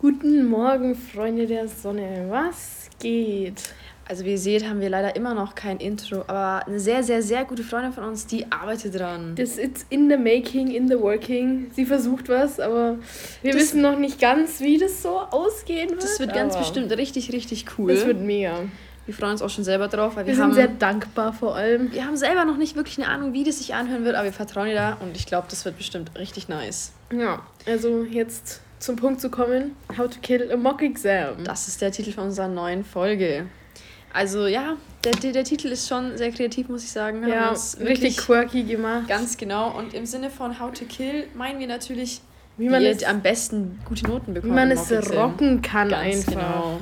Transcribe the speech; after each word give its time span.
Guten 0.00 0.46
Morgen, 0.46 0.94
Freunde 0.94 1.48
der 1.48 1.66
Sonne. 1.66 2.26
Was 2.28 2.88
geht? 3.00 3.74
Also 4.06 4.24
wie 4.24 4.30
ihr 4.30 4.38
seht, 4.38 4.64
haben 4.64 4.80
wir 4.80 4.90
leider 4.90 5.16
immer 5.16 5.34
noch 5.34 5.56
kein 5.56 5.78
Intro, 5.78 6.20
aber 6.28 6.64
eine 6.68 6.78
sehr, 6.78 7.02
sehr, 7.02 7.20
sehr 7.20 7.44
gute 7.44 7.64
Freundin 7.64 7.92
von 7.92 8.04
uns, 8.04 8.24
die 8.24 8.46
arbeitet 8.52 8.96
dran. 8.96 9.34
Das 9.34 9.58
ist 9.58 9.86
in 9.90 10.08
the 10.08 10.16
making, 10.16 10.68
in 10.68 10.86
the 10.86 10.96
working. 11.00 11.72
Sie 11.72 11.84
versucht 11.84 12.28
was, 12.28 12.60
aber 12.60 12.98
wir 13.42 13.52
das, 13.52 13.60
wissen 13.60 13.82
noch 13.82 13.98
nicht 13.98 14.20
ganz, 14.20 14.60
wie 14.60 14.78
das 14.78 15.02
so 15.02 15.18
ausgehen 15.18 15.90
wird. 15.90 16.04
Das 16.04 16.20
wird 16.20 16.32
ganz 16.32 16.56
bestimmt 16.56 16.96
richtig, 16.96 17.32
richtig 17.32 17.64
cool. 17.76 17.92
Das 17.92 18.06
wird 18.06 18.20
mega. 18.20 18.66
Wir 19.04 19.14
freuen 19.14 19.32
uns 19.32 19.42
auch 19.42 19.50
schon 19.50 19.64
selber 19.64 19.88
drauf, 19.88 20.14
weil 20.14 20.26
wir, 20.26 20.28
wir 20.28 20.34
sind 20.36 20.44
haben, 20.44 20.54
sehr 20.54 20.68
dankbar 20.68 21.32
vor 21.32 21.56
allem. 21.56 21.90
Wir 21.90 22.06
haben 22.06 22.16
selber 22.16 22.44
noch 22.44 22.56
nicht 22.56 22.76
wirklich 22.76 22.98
eine 22.98 23.08
Ahnung, 23.08 23.32
wie 23.32 23.42
das 23.42 23.58
sich 23.58 23.74
anhören 23.74 24.04
wird, 24.04 24.14
aber 24.14 24.26
wir 24.26 24.32
vertrauen 24.32 24.68
ihr 24.68 24.76
da 24.76 24.96
und 25.00 25.16
ich 25.16 25.26
glaube, 25.26 25.48
das 25.50 25.64
wird 25.64 25.76
bestimmt 25.76 26.16
richtig 26.16 26.46
nice. 26.46 26.92
Ja, 27.12 27.42
also 27.66 28.04
jetzt 28.04 28.60
zum 28.78 28.96
Punkt 28.96 29.20
zu 29.20 29.30
kommen: 29.30 29.76
How 29.96 30.08
to 30.08 30.20
Kill 30.20 30.50
a 30.52 30.56
Mock 30.56 30.82
Exam. 30.82 31.44
Das 31.44 31.68
ist 31.68 31.80
der 31.80 31.92
Titel 31.92 32.12
von 32.12 32.24
unserer 32.24 32.48
neuen 32.48 32.84
Folge. 32.84 33.46
Also 34.12 34.46
ja, 34.46 34.76
der, 35.04 35.12
der, 35.12 35.32
der 35.32 35.44
Titel 35.44 35.68
ist 35.68 35.88
schon 35.88 36.16
sehr 36.16 36.30
kreativ, 36.32 36.68
muss 36.68 36.82
ich 36.82 36.90
sagen. 36.90 37.22
Wir 37.22 37.28
ja, 37.28 37.54
richtig 37.80 38.16
quirky 38.16 38.64
gemacht. 38.64 39.06
Ganz 39.08 39.36
genau. 39.36 39.76
Und 39.76 39.94
im 39.94 40.06
Sinne 40.06 40.30
von 40.30 40.58
How 40.58 40.72
to 40.72 40.84
Kill 40.86 41.26
meinen 41.34 41.58
wir 41.60 41.66
natürlich, 41.66 42.22
wie 42.56 42.68
man 42.68 42.82
es, 42.84 43.04
am 43.04 43.20
besten 43.20 43.78
gute 43.84 44.06
Noten 44.06 44.34
bekommt. 44.34 44.52
Wie 44.52 44.56
man 44.56 44.70
es 44.70 44.90
rocken 45.12 45.62
kann 45.62 45.90
Ganz 45.90 46.28
einfach. 46.28 46.32
Genau. 46.32 46.80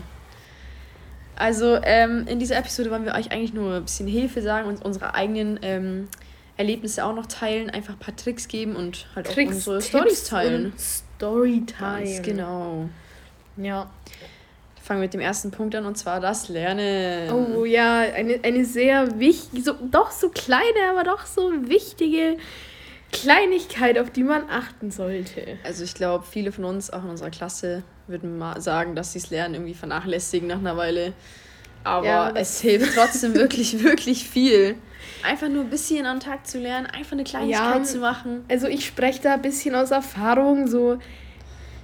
Also 1.36 1.78
ähm, 1.82 2.26
in 2.26 2.38
dieser 2.38 2.56
Episode 2.56 2.90
wollen 2.90 3.04
wir 3.04 3.14
euch 3.14 3.30
eigentlich 3.30 3.52
nur 3.52 3.74
ein 3.74 3.82
bisschen 3.82 4.08
Hilfe 4.08 4.40
sagen 4.40 4.68
und 4.68 4.82
unsere 4.82 5.14
eigenen 5.14 5.58
ähm, 5.60 6.08
Erlebnisse 6.56 7.04
auch 7.04 7.14
noch 7.14 7.26
teilen, 7.26 7.68
einfach 7.68 7.94
ein 7.94 7.98
paar 7.98 8.16
Tricks 8.16 8.48
geben 8.48 8.74
und 8.74 9.06
halt 9.14 9.26
Tricks, 9.26 9.50
auch 9.50 9.54
unsere 9.54 9.82
Stories 9.82 10.24
teilen. 10.24 10.72
Storytime. 11.16 12.04
Ganz 12.04 12.22
genau. 12.22 12.88
Ja 13.56 13.90
fangen 14.86 15.00
mit 15.00 15.12
dem 15.12 15.20
ersten 15.20 15.50
Punkt 15.50 15.74
an 15.74 15.84
und 15.84 15.98
zwar 15.98 16.20
das 16.20 16.48
Lernen. 16.48 17.30
Oh 17.32 17.64
ja, 17.64 17.98
eine, 17.98 18.38
eine 18.42 18.64
sehr 18.64 19.18
wichtige, 19.18 19.62
so, 19.62 19.72
doch 19.90 20.12
so 20.12 20.28
kleine, 20.30 20.90
aber 20.90 21.02
doch 21.02 21.26
so 21.26 21.50
wichtige 21.68 22.36
Kleinigkeit, 23.12 23.98
auf 23.98 24.10
die 24.10 24.22
man 24.22 24.48
achten 24.48 24.90
sollte. 24.90 25.58
Also 25.64 25.84
ich 25.84 25.94
glaube, 25.94 26.24
viele 26.24 26.52
von 26.52 26.64
uns, 26.64 26.90
auch 26.90 27.02
in 27.02 27.10
unserer 27.10 27.30
Klasse, 27.30 27.82
würden 28.06 28.38
mal 28.38 28.60
sagen, 28.60 28.94
dass 28.94 29.12
sie 29.12 29.20
das 29.20 29.30
Lernen 29.30 29.54
irgendwie 29.54 29.74
vernachlässigen 29.74 30.48
nach 30.48 30.58
einer 30.58 30.76
Weile. 30.76 31.12
Aber 31.86 32.06
ja, 32.06 32.32
es 32.34 32.60
hilft 32.60 32.96
trotzdem 32.96 33.34
wirklich, 33.34 33.82
wirklich 33.84 34.28
viel. 34.28 34.74
Einfach 35.22 35.48
nur 35.48 35.62
ein 35.62 35.70
bisschen 35.70 36.04
am 36.04 36.18
Tag 36.18 36.46
zu 36.46 36.58
lernen, 36.58 36.86
einfach 36.86 37.12
eine 37.12 37.24
Kleinigkeit 37.24 37.76
ja, 37.76 37.82
zu 37.82 37.98
machen. 37.98 38.44
Also 38.48 38.66
ich 38.66 38.84
spreche 38.84 39.22
da 39.22 39.34
ein 39.34 39.42
bisschen 39.42 39.74
aus 39.74 39.92
Erfahrung, 39.92 40.66
so 40.66 40.98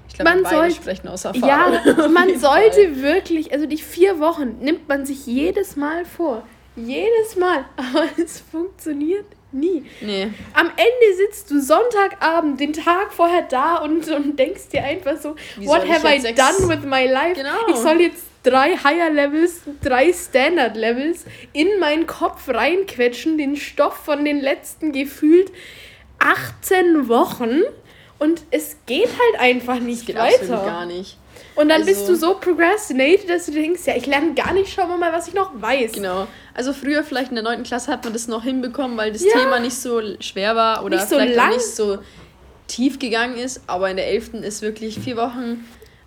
ich 0.08 0.14
glaube, 0.14 0.42
man 0.42 0.44
soll, 0.44 0.70
sprechen 0.72 1.08
aus 1.08 1.24
Erfahrung. 1.24 1.48
Ja, 1.48 2.08
man 2.08 2.38
sollte 2.38 2.82
Fall. 2.82 3.02
wirklich, 3.02 3.52
also 3.52 3.66
die 3.66 3.78
vier 3.78 4.18
Wochen 4.18 4.58
nimmt 4.60 4.88
man 4.88 5.06
sich 5.06 5.24
jedes 5.24 5.76
Mal 5.76 6.04
vor. 6.04 6.42
Jedes 6.74 7.36
Mal. 7.36 7.64
Aber 7.76 8.06
es 8.20 8.40
funktioniert 8.40 9.26
nie. 9.52 9.84
Nee. 10.00 10.30
Am 10.52 10.66
Ende 10.66 11.16
sitzt 11.16 11.50
du 11.50 11.60
Sonntagabend, 11.60 12.58
den 12.58 12.72
Tag 12.72 13.12
vorher 13.12 13.42
da 13.42 13.76
und, 13.76 14.08
und 14.08 14.36
denkst 14.36 14.68
dir 14.72 14.82
einfach 14.82 15.16
so, 15.16 15.36
Wie 15.56 15.66
what 15.66 15.88
have 15.88 16.06
I 16.06 16.20
done 16.34 16.68
with 16.68 16.84
my 16.84 17.06
life? 17.06 17.34
Genau. 17.34 17.68
Ich 17.68 17.76
soll 17.76 18.00
jetzt 18.00 18.31
drei 18.42 18.76
Higher 18.76 19.10
Levels, 19.10 19.62
drei 19.82 20.12
Standard 20.12 20.76
Levels 20.76 21.24
in 21.52 21.78
meinen 21.78 22.06
Kopf 22.06 22.48
reinquetschen, 22.48 23.38
den 23.38 23.56
Stoff 23.56 23.94
von 23.94 24.24
den 24.24 24.40
letzten 24.40 24.92
gefühlt 24.92 25.50
18 26.18 27.08
Wochen 27.08 27.62
und 28.18 28.42
es 28.50 28.76
geht 28.86 29.08
halt 29.08 29.40
einfach 29.40 29.80
nicht 29.80 30.06
geht 30.06 30.16
weiter. 30.16 30.64
gar 30.64 30.86
nicht. 30.86 31.18
Und 31.54 31.68
dann 31.68 31.82
also, 31.82 31.86
bist 31.92 32.08
du 32.08 32.14
so 32.14 32.34
procrastinated, 32.34 33.28
dass 33.28 33.46
du 33.46 33.52
denkst, 33.52 33.82
ja, 33.86 33.96
ich 33.96 34.06
lerne 34.06 34.34
gar 34.34 34.54
nicht, 34.54 34.72
schauen 34.72 34.88
wir 34.88 34.96
mal, 34.96 35.12
was 35.12 35.28
ich 35.28 35.34
noch 35.34 35.50
weiß. 35.60 35.92
Genau. 35.92 36.26
Also 36.54 36.72
früher 36.72 37.04
vielleicht 37.04 37.30
in 37.30 37.34
der 37.34 37.44
9. 37.44 37.62
Klasse 37.62 37.90
hat 37.90 38.04
man 38.04 38.12
das 38.12 38.28
noch 38.28 38.42
hinbekommen, 38.42 38.96
weil 38.96 39.12
das 39.12 39.24
ja. 39.24 39.32
Thema 39.32 39.58
nicht 39.58 39.76
so 39.76 40.00
schwer 40.20 40.56
war 40.56 40.84
oder 40.84 40.96
nicht 40.96 41.08
so 41.08 41.16
vielleicht 41.16 41.36
lang. 41.36 41.50
nicht 41.50 41.66
so 41.66 41.98
tief 42.68 42.98
gegangen 42.98 43.36
ist. 43.36 43.60
Aber 43.66 43.90
in 43.90 43.96
der 43.96 44.08
11. 44.08 44.34
ist 44.34 44.62
wirklich 44.62 44.98
vier 44.98 45.16
Wochen. 45.16 45.64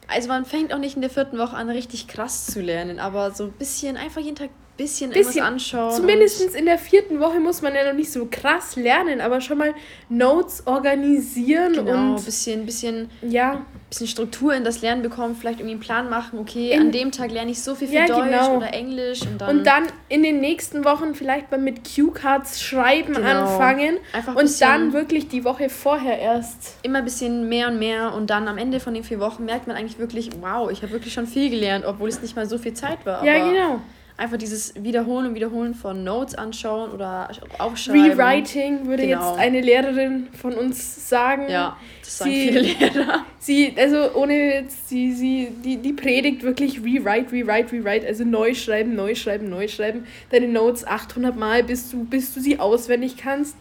Also 0.08 0.28
man 0.28 0.46
fängt 0.46 0.74
auch 0.74 0.78
nicht 0.78 0.96
in 0.96 1.02
der 1.02 1.10
vierten 1.10 1.38
Woche 1.38 1.56
an, 1.56 1.70
richtig 1.70 2.08
krass 2.08 2.46
zu 2.46 2.62
lernen, 2.62 3.00
aber 3.00 3.32
so 3.32 3.46
ein 3.46 3.52
bisschen 3.52 3.98
einfach 3.98 4.22
jeden 4.22 4.36
Tag 4.36 4.50
bisschen, 4.78 5.12
bisschen 5.12 5.44
anschauen. 5.44 5.94
Zumindest 5.94 6.56
in 6.56 6.66
der 6.66 6.78
vierten 6.78 7.20
Woche 7.20 7.40
muss 7.40 7.62
man 7.62 7.74
ja 7.76 7.86
noch 7.86 7.94
nicht 7.94 8.12
so 8.12 8.28
krass 8.30 8.76
lernen, 8.76 9.22
aber 9.22 9.42
schon 9.42 9.58
mal 9.58 9.74
Notes 10.10 10.64
organisieren 10.66 11.74
genau, 11.74 11.92
und 11.92 12.16
ein 12.16 12.24
bisschen, 12.24 12.66
bisschen, 12.66 13.10
ja. 13.22 13.66
bisschen 13.90 14.08
Struktur 14.08 14.54
in 14.54 14.64
das 14.64 14.82
Lernen 14.82 15.02
bekommen, 15.02 15.36
vielleicht 15.36 15.60
irgendwie 15.60 15.76
einen 15.76 15.82
Plan 15.82 16.10
machen, 16.10 16.40
okay, 16.40 16.72
in, 16.72 16.82
an 16.82 16.92
dem 16.92 17.12
Tag 17.12 17.32
lerne 17.32 17.52
ich 17.52 17.62
so 17.62 17.76
viel 17.76 17.88
für 17.88 17.96
ja, 17.96 18.06
Deutsch 18.06 18.26
genau. 18.26 18.58
oder 18.58 18.74
Englisch 18.74 19.22
und 19.22 19.40
dann, 19.40 19.58
und 19.58 19.64
dann 19.66 19.84
in 20.10 20.24
den 20.24 20.42
nächsten 20.42 20.84
Wochen 20.84 21.16
vielleicht 21.16 21.52
mal 21.52 21.60
mit 21.60 21.84
Cue-Cards 21.84 22.62
schreiben 22.62 23.14
genau. 23.14 23.28
anfangen 23.28 23.98
Einfach 24.12 24.36
und 24.36 24.62
dann 24.62 24.94
wirklich 24.94 25.30
die 25.30 25.46
Woche 25.46 25.70
vorher 25.70 26.20
erst. 26.20 26.78
Immer 26.84 27.00
ein 27.00 27.06
bisschen 27.06 27.48
mehr 27.48 27.70
und 27.70 27.80
mehr 27.80 28.14
und 28.14 28.30
dann 28.30 28.48
am 28.48 28.58
Ende 28.58 28.80
von 28.80 28.94
den 28.94 29.04
vier 29.04 29.20
Wochen 29.20 29.46
merkt 29.46 29.68
man 29.68 29.78
eigentlich 29.78 30.00
wirklich, 30.00 30.32
wow, 30.42 30.70
ich 30.70 30.82
habe 30.82 30.92
wirklich 30.92 31.14
schon 31.14 31.28
viel 31.28 31.50
gelernt, 31.50 31.86
obwohl 31.86 32.10
es 32.10 32.22
nicht 32.22 32.36
mal 32.36 32.46
so 32.46 32.58
viel 32.58 32.74
Zeit 32.74 33.06
war. 33.06 33.24
ja, 33.24 33.50
genau 33.50 33.82
einfach 34.18 34.38
dieses 34.38 34.74
Wiederholen 34.82 35.28
und 35.28 35.36
Wiederholen 35.36 35.76
von 35.76 36.04
Notes 36.04 36.36
anschauen 36.36 36.92
oder 36.92 37.30
aufschreiben. 37.58 38.12
Rewriting 38.12 38.88
würde 38.88 39.06
genau. 39.06 39.32
jetzt 39.32 39.40
eine 39.40 39.62
Lehrerin 39.62 40.28
von 40.40 40.54
uns 40.54 41.10
sagen. 41.10 41.50
Ja, 41.50 41.78
das 42.02 42.20
sagen 42.20 42.32
sie, 42.32 42.48
viele 42.48 42.62
Lehrer. 42.62 43.26
Sie, 43.40 43.74
also 43.78 44.14
ohne 44.16 44.34
jetzt, 44.34 44.88
sie, 44.88 45.12
sie, 45.12 45.52
die, 45.64 45.78
die 45.78 45.94
predigt 45.94 46.44
wirklich 46.44 46.80
Rewrite, 46.80 47.32
Rewrite, 47.34 47.74
Rewrite, 47.74 48.08
also 48.08 48.24
neu 48.24 48.54
schreiben, 48.54 48.96
neu 48.96 49.16
schreiben, 49.16 49.50
neu 49.50 49.68
schreiben. 49.68 50.08
Deine 50.30 50.48
Notes 50.48 50.88
800 50.88 51.36
Mal, 51.36 51.64
bis 51.64 51.92
du, 51.92 52.06
bis 52.06 52.34
du 52.34 52.40
sie 52.40 52.60
auswendig 52.60 53.18
kannst. 53.18 53.58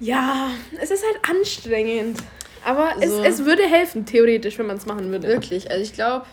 Ja, 0.00 0.48
es 0.80 0.90
ist 0.90 1.04
halt 1.04 1.30
anstrengend. 1.30 2.18
Aber 2.64 2.96
also, 3.00 3.22
es, 3.22 3.40
es 3.40 3.46
würde 3.46 3.62
helfen, 3.62 4.04
theoretisch, 4.04 4.58
wenn 4.58 4.66
man 4.66 4.76
es 4.76 4.86
machen 4.86 5.10
würde. 5.10 5.28
Wirklich, 5.28 5.70
also 5.70 5.82
ich 5.82 5.92
glaube, 5.92 6.26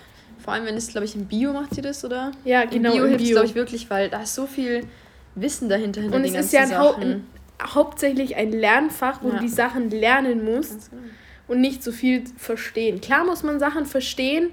vor 0.47 0.53
allem, 0.53 0.65
wenn 0.65 0.77
es, 0.77 0.87
glaube 0.87 1.03
ich, 1.03 1.13
im 1.13 1.25
Bio 1.25 1.51
macht 1.51 1.75
sie 1.75 1.81
das, 1.81 2.05
oder? 2.05 2.31
Ja, 2.45 2.63
genau. 2.63 2.93
Im 2.93 2.95
Bio 2.95 3.05
hilft 3.07 3.25
es, 3.25 3.31
glaube 3.31 3.47
ich, 3.47 3.55
wirklich, 3.55 3.89
weil 3.89 4.09
da 4.09 4.21
ist 4.21 4.33
so 4.33 4.47
viel 4.47 4.87
Wissen 5.35 5.67
dahinter, 5.67 5.99
hinter 5.99 6.15
Und 6.15 6.23
es 6.23 6.33
ist 6.35 6.53
ja 6.53 6.61
ein, 6.61 7.25
hauptsächlich 7.61 8.37
ein 8.37 8.53
Lernfach, 8.53 9.21
wo 9.21 9.27
ja. 9.27 9.33
du 9.35 9.41
die 9.41 9.49
Sachen 9.49 9.89
lernen 9.89 10.45
musst 10.45 10.89
genau. 10.89 11.03
und 11.49 11.59
nicht 11.59 11.83
so 11.83 11.91
viel 11.91 12.23
verstehen. 12.37 13.01
Klar 13.01 13.25
muss 13.25 13.43
man 13.43 13.59
Sachen 13.59 13.85
verstehen 13.85 14.51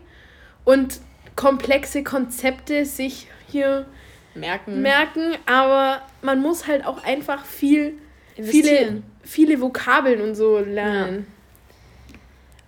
und 0.65 0.99
komplexe 1.37 2.03
Konzepte 2.03 2.87
sich 2.87 3.29
hier 3.47 3.87
merken, 4.35 4.83
merken 4.83 5.37
aber 5.47 6.03
man 6.23 6.41
muss 6.41 6.67
halt 6.67 6.85
auch 6.85 7.05
einfach 7.05 7.45
viel, 7.45 7.93
viele, 8.35 9.05
viele 9.23 9.61
Vokabeln 9.61 10.23
und 10.23 10.35
so 10.35 10.59
lernen. 10.59 11.27
Ja. 11.29 11.34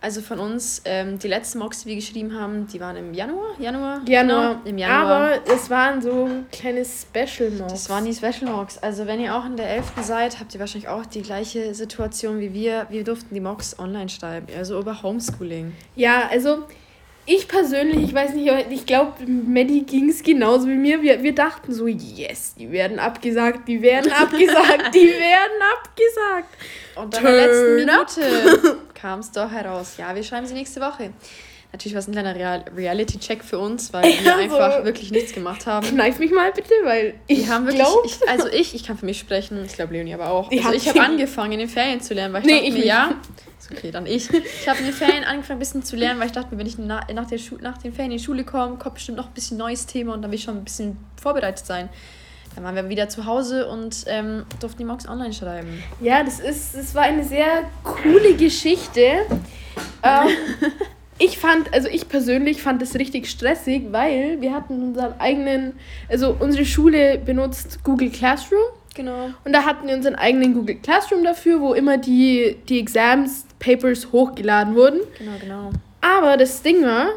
Also 0.07 0.21
von 0.21 0.39
uns, 0.39 0.83
ähm, 0.85 1.19
die 1.19 1.27
letzten 1.27 1.59
Mocks, 1.59 1.83
die 1.83 1.89
wir 1.89 1.97
geschrieben 1.97 2.33
haben, 2.39 2.69
die 2.69 2.79
waren 2.79 2.95
im 2.95 3.13
Januar? 3.13 3.59
Januar? 3.59 4.03
Januar. 4.07 4.55
Genau, 4.55 4.61
im 4.65 4.79
Januar. 4.79 5.05
Aber 5.05 5.53
es 5.53 5.69
waren 5.69 6.01
so 6.01 6.29
kleine 6.53 6.85
Special 6.85 7.51
Mocks. 7.51 7.73
Das 7.73 7.91
waren 7.91 8.05
die 8.05 8.15
Special 8.15 8.49
Mocks. 8.49 8.79
Also 8.79 9.09
wenn 9.09 9.19
ihr 9.19 9.35
auch 9.35 9.45
in 9.45 9.57
der 9.57 9.69
11. 9.69 9.95
seid, 10.03 10.39
habt 10.39 10.55
ihr 10.55 10.61
wahrscheinlich 10.61 10.89
auch 10.89 11.05
die 11.07 11.23
gleiche 11.23 11.75
Situation 11.75 12.39
wie 12.39 12.55
wir. 12.55 12.87
Wir 12.89 13.03
durften 13.03 13.35
die 13.35 13.41
Mocks 13.41 13.77
online 13.81 14.09
schreiben, 14.09 14.47
also 14.57 14.79
über 14.79 15.03
Homeschooling. 15.03 15.73
Ja, 15.97 16.29
also 16.31 16.59
ich 17.27 17.49
persönlich, 17.49 18.05
ich 18.05 18.15
weiß 18.15 18.35
nicht, 18.35 18.51
ich 18.71 18.87
glaube, 18.87 19.13
Maddie 19.27 19.83
ging 19.83 20.09
es 20.09 20.23
genauso 20.23 20.69
wie 20.69 20.77
mir. 20.77 21.03
Wir, 21.03 21.23
wir 21.23 21.35
dachten 21.35 21.73
so, 21.73 21.87
yes, 21.89 22.55
die 22.55 22.71
werden 22.71 23.01
abgesagt, 23.01 23.67
die 23.67 23.83
werden 23.83 24.13
abgesagt, 24.13 24.95
die 24.95 25.09
werden 25.09 25.63
abgesagt. 25.75 26.55
Und 26.95 27.17
in 27.17 27.25
der 27.25 27.47
letzten 27.47 27.75
Minute 27.75 28.79
kam 28.95 29.21
es 29.21 29.33
doch 29.33 29.51
heraus. 29.51 29.97
Ja, 29.99 30.15
wir 30.15 30.23
schreiben 30.23 30.47
sie 30.47 30.55
nächste 30.55 30.81
Woche. 30.81 31.13
Natürlich 31.77 31.93
war 31.93 31.99
es 31.99 32.09
ein 32.09 32.13
kleiner 32.13 32.35
Real 32.35 32.65
Reality-Check 32.75 33.45
für 33.45 33.59
uns, 33.59 33.93
weil 33.93 34.05
wir 34.23 34.35
also, 34.35 34.57
einfach 34.57 34.85
wirklich 34.87 35.11
nichts 35.11 35.35
gemacht 35.35 35.67
haben. 35.67 35.87
Kneif 35.87 36.19
mich 36.19 36.31
mal 36.31 36.51
bitte, 36.51 36.73
weil 36.85 37.13
ich 37.27 37.51
haben 37.51 37.67
wirklich, 37.67 37.87
ich, 38.07 38.27
also 38.27 38.49
ich, 38.49 38.75
ich 38.75 38.83
kann 38.83 38.97
für 38.97 39.05
mich 39.05 39.19
sprechen, 39.19 39.63
ich 39.63 39.75
glaube 39.75 39.93
Leonie 39.93 40.15
aber 40.15 40.31
auch. 40.31 40.51
Also 40.51 40.73
ich 40.73 40.89
habe 40.89 41.03
angefangen 41.03 41.53
in 41.53 41.59
den 41.59 41.69
Ferien 41.69 42.01
zu 42.01 42.15
lernen, 42.15 42.33
weil 42.33 42.41
ich 42.41 42.47
nee, 42.47 42.55
dachte 42.55 42.67
ich 42.67 42.75
mir, 42.77 42.87
ja, 42.87 43.15
ist 43.61 43.71
okay, 43.71 43.91
dann 43.91 44.07
ich. 44.07 44.33
Ich 44.33 44.67
habe 44.67 44.79
in 44.79 44.87
den 44.87 44.95
Ferien 44.95 45.25
angefangen 45.25 45.59
ein 45.59 45.61
bisschen 45.61 45.85
zu 45.85 45.97
lernen, 45.97 46.19
weil 46.19 46.29
ich 46.29 46.33
dachte 46.33 46.55
mir, 46.55 46.59
wenn 46.59 46.67
ich 46.67 46.79
nach, 46.79 47.07
nach, 47.13 47.27
der 47.27 47.39
nach 47.61 47.77
den 47.77 47.93
Ferien 47.93 48.13
in 48.13 48.17
die 48.17 48.25
Schule 48.25 48.45
komme, 48.45 48.77
kommt 48.79 48.95
bestimmt 48.95 49.19
noch 49.19 49.27
ein 49.27 49.35
bisschen 49.35 49.59
neues 49.59 49.85
Thema 49.85 50.15
und 50.15 50.23
dann 50.23 50.31
will 50.31 50.39
ich 50.39 50.45
schon 50.45 50.57
ein 50.57 50.65
bisschen 50.65 50.97
vorbereitet 51.21 51.67
sein. 51.67 51.91
Dann 52.55 52.65
waren 52.65 52.75
wir 52.75 52.89
wieder 52.89 53.11
zu 53.11 53.27
Hause 53.27 53.69
und 53.69 54.05
ähm, 54.07 54.47
durften 54.61 54.79
die 54.79 54.87
Mocks 54.87 55.07
online 55.07 55.35
schreiben. 55.35 55.83
Ja, 56.01 56.25
das 56.25 56.41
ist, 56.41 56.75
das 56.75 56.95
war 56.95 57.03
eine 57.03 57.23
sehr 57.23 57.65
coole 57.85 58.35
Geschichte. 58.35 59.27
ähm, 60.03 60.29
ich 61.19 61.39
fand, 61.39 61.73
also 61.73 61.89
ich 61.89 62.09
persönlich 62.09 62.63
fand 62.63 62.83
es 62.83 62.95
richtig 62.95 63.29
stressig, 63.29 63.85
weil 63.91 64.41
wir 64.41 64.53
hatten 64.53 64.83
unseren 64.83 65.15
eigenen, 65.19 65.75
also 66.09 66.37
unsere 66.39 66.65
Schule 66.65 67.19
benutzt 67.19 67.83
Google 67.85 68.11
Classroom. 68.11 68.65
Genau. 68.95 69.31
Und 69.45 69.53
da 69.53 69.65
hatten 69.65 69.87
wir 69.87 69.95
unseren 69.95 70.15
eigenen 70.15 70.55
Google 70.55 70.77
Classroom 70.77 71.23
dafür, 71.25 71.61
wo 71.61 71.75
immer 71.75 71.99
die, 71.99 72.57
die 72.69 72.79
Exams, 72.79 73.47
Papers 73.59 74.13
hochgeladen 74.13 74.75
wurden. 74.75 75.01
Genau, 75.19 75.33
genau. 75.41 75.71
Aber 76.01 76.37
das 76.37 76.63
Ding 76.63 76.83
war, 76.83 77.09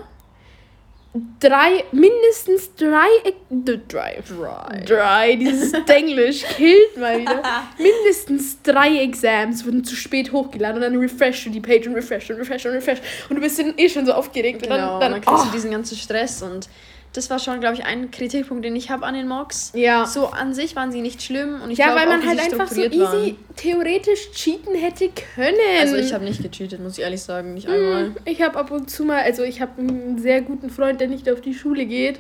drei, 1.40 1.84
mindestens 1.92 2.76
drei, 2.76 3.08
drei, 3.50 4.22
drei, 4.28 4.84
drei 4.86 5.36
dieses 5.36 5.74
Englisch 5.88 6.44
killt 6.56 6.98
mal 6.98 7.20
wieder. 7.20 7.42
mindestens 7.78 8.62
drei 8.62 9.00
Exams 9.00 9.66
wurden 9.66 9.84
zu 9.84 9.96
spät 9.96 10.32
hochgeladen 10.32 10.76
und 10.76 10.82
dann 10.82 11.00
refresh 11.00 11.46
du 11.46 11.50
die 11.50 11.62
Page 11.62 11.88
und 11.88 11.96
refresh 11.96 12.30
und 12.30 12.38
refresh 12.38 12.66
und 12.66 12.74
refresh 12.74 13.00
und 13.30 13.38
du 13.38 13.42
bist 13.42 13.58
dann 13.60 13.74
eh 13.78 13.90
schon 13.90 14.06
so 14.06 14.14
aufgeregt. 14.14 14.62
Genau, 14.62 14.76
und 14.76 14.82
dann, 14.82 15.00
dann, 15.00 15.12
dann 15.14 15.22
kriegst 15.22 15.46
oh. 15.46 15.48
du 15.48 15.52
diesen 15.52 15.72
ganzen 15.72 15.98
Stress 15.98 16.44
und 16.44 16.70
das 17.14 17.30
war 17.30 17.40
schon, 17.40 17.60
glaube 17.60 17.76
ich, 17.76 17.86
ein 17.86 18.12
Kritikpunkt, 18.12 18.64
den 18.64 18.76
ich 18.76 18.92
habe 18.92 19.06
an 19.06 19.16
den 19.16 19.28
Mocks. 19.28 19.72
Ja. 19.74 20.06
So 20.06 20.28
an 20.28 20.54
sich 20.54 20.76
waren 20.76 20.92
sie 20.92 21.02
nicht 21.02 21.24
schlimm 21.24 21.62
und 21.62 21.72
ich 21.72 21.80
ja, 21.80 21.88
glaub, 21.88 22.00
weil 22.00 22.08
man 22.08 22.28
halt 22.28 22.40
einfach 22.40 22.68
so 22.68 22.82
easy 22.82 23.00
waren. 23.00 23.36
theoretisch 23.56 24.32
cheaten 24.32 24.76
hätte 24.76 25.10
können. 25.36 25.58
Also 25.80 25.96
ich 25.96 26.14
habe 26.14 26.24
nicht 26.24 26.44
gecheatet, 26.44 26.82
muss 26.82 26.98
ich 26.98 27.04
ehrlich 27.04 27.22
sagen, 27.22 27.56
nicht 27.56 27.68
einmal. 27.68 28.12
Ich 28.26 28.42
habe 28.42 28.58
ab 28.60 28.70
und 28.70 28.92
zu 28.92 29.06
mal, 29.06 29.24
also 29.24 29.44
ich 29.44 29.60
habe 29.60 29.82
einen 29.82 30.20
sehr 30.20 30.42
guten 30.42 30.70
Freund, 30.70 31.02
der 31.02 31.08
nicht 31.08 31.30
auf 31.30 31.42
die 31.42 31.56
Schule 31.56 31.86
geht 31.86 32.20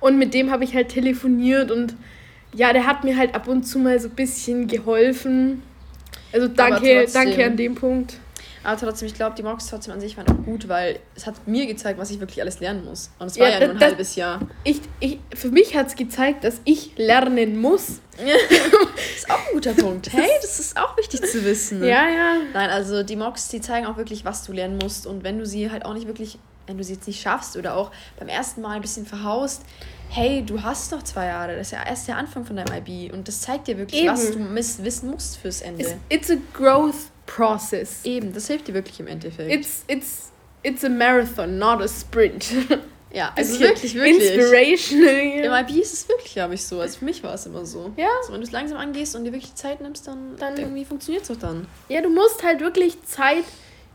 und 0.00 0.18
mit 0.18 0.34
dem 0.34 0.50
habe 0.50 0.64
ich 0.64 0.74
halt 0.74 0.90
telefoniert 0.90 1.70
und 1.70 1.94
ja, 2.54 2.72
der 2.72 2.86
hat 2.86 3.04
mir 3.04 3.16
halt 3.16 3.34
ab 3.34 3.48
und 3.48 3.64
zu 3.64 3.78
mal 3.78 3.98
so 3.98 4.08
ein 4.08 4.14
bisschen 4.14 4.66
geholfen. 4.66 5.62
Also 6.32 6.48
danke, 6.48 7.06
danke 7.12 7.44
an 7.44 7.56
dem 7.56 7.74
Punkt. 7.74 8.14
Aber 8.68 8.78
trotzdem, 8.78 9.08
ich 9.08 9.14
glaube, 9.14 9.34
die 9.34 9.42
Mocks 9.42 9.68
trotzdem 9.68 9.94
an 9.94 10.00
sich 10.00 10.18
waren 10.18 10.28
auch 10.28 10.44
gut, 10.44 10.68
weil 10.68 10.98
es 11.14 11.26
hat 11.26 11.48
mir 11.48 11.64
gezeigt, 11.64 11.98
was 11.98 12.10
ich 12.10 12.20
wirklich 12.20 12.42
alles 12.42 12.60
lernen 12.60 12.84
muss. 12.84 13.10
Und 13.18 13.28
es 13.28 13.38
war 13.38 13.48
ja, 13.48 13.60
ja 13.60 13.66
nur 13.66 13.76
ein 13.76 13.80
halbes 13.80 14.14
Jahr. 14.14 14.40
Ich, 14.62 14.82
ich, 15.00 15.20
für 15.34 15.48
mich 15.48 15.74
hat 15.74 15.86
es 15.86 15.96
gezeigt, 15.96 16.44
dass 16.44 16.60
ich 16.64 16.92
lernen 16.98 17.58
muss. 17.58 18.02
das 18.18 19.16
ist 19.16 19.30
auch 19.30 19.38
ein 19.38 19.54
guter 19.54 19.72
Punkt. 19.72 20.12
Hey, 20.12 20.28
das 20.42 20.60
ist 20.60 20.76
auch 20.76 20.98
wichtig 20.98 21.22
zu 21.22 21.46
wissen. 21.46 21.82
Ja, 21.82 22.10
ja. 22.10 22.36
Nein, 22.52 22.68
also 22.68 23.02
die 23.02 23.16
Mocks, 23.16 23.48
die 23.48 23.62
zeigen 23.62 23.86
auch 23.86 23.96
wirklich, 23.96 24.26
was 24.26 24.44
du 24.44 24.52
lernen 24.52 24.76
musst. 24.76 25.06
Und 25.06 25.24
wenn 25.24 25.38
du 25.38 25.46
sie 25.46 25.70
halt 25.70 25.86
auch 25.86 25.94
nicht 25.94 26.06
wirklich, 26.06 26.38
wenn 26.66 26.76
du 26.76 26.84
sie 26.84 26.92
jetzt 26.92 27.06
nicht 27.06 27.22
schaffst 27.22 27.56
oder 27.56 27.74
auch 27.74 27.90
beim 28.18 28.28
ersten 28.28 28.60
Mal 28.60 28.72
ein 28.72 28.82
bisschen 28.82 29.06
verhaust, 29.06 29.62
hey, 30.10 30.44
du 30.44 30.62
hast 30.62 30.92
noch 30.92 31.02
zwei 31.04 31.24
Jahre, 31.24 31.56
das 31.56 31.68
ist 31.68 31.72
ja 31.72 31.86
erst 31.86 32.06
der 32.06 32.18
Anfang 32.18 32.44
von 32.44 32.56
deinem 32.56 32.74
IB 32.74 33.12
und 33.12 33.28
das 33.28 33.40
zeigt 33.40 33.66
dir 33.66 33.78
wirklich, 33.78 34.02
Eben. 34.02 34.12
was 34.12 34.30
du 34.32 34.84
wissen 34.84 35.10
musst 35.10 35.38
fürs 35.38 35.62
Ende. 35.62 35.84
It's, 36.10 36.28
it's 36.28 36.30
a 36.30 36.36
growth 36.52 37.10
process. 37.28 38.04
Eben, 38.04 38.32
das 38.32 38.48
hilft 38.48 38.66
dir 38.66 38.74
wirklich 38.74 38.98
im 38.98 39.06
Endeffekt. 39.06 39.52
It's, 39.52 39.84
it's, 39.86 40.32
it's 40.64 40.84
a 40.84 40.88
marathon, 40.88 41.58
not 41.58 41.80
a 41.80 41.88
sprint. 41.88 42.46
Ja, 43.10 43.32
also 43.34 43.58
wirklich, 43.60 43.94
wirklich. 43.94 44.34
Inspirational. 44.34 45.44
Im 45.44 45.66
IB 45.66 45.80
ist 45.80 45.94
es 45.94 46.08
wirklich, 46.10 46.34
glaube 46.34 46.54
ich, 46.54 46.66
so. 46.66 46.78
Also 46.80 46.98
für 46.98 47.06
mich 47.06 47.22
war 47.22 47.32
es 47.32 47.46
immer 47.46 47.64
so. 47.64 47.90
Ja. 47.96 48.08
Also 48.20 48.34
wenn 48.34 48.40
du 48.40 48.46
es 48.46 48.52
langsam 48.52 48.76
angehst 48.76 49.16
und 49.16 49.24
dir 49.24 49.32
wirklich 49.32 49.54
Zeit 49.54 49.80
nimmst, 49.80 50.06
dann, 50.06 50.36
dann 50.36 50.58
irgendwie 50.58 50.84
funktioniert 50.84 51.24
es 51.24 51.30
auch 51.30 51.36
dann. 51.36 51.66
Ja, 51.88 52.02
du 52.02 52.10
musst 52.10 52.42
halt 52.42 52.60
wirklich 52.60 53.02
Zeit 53.04 53.44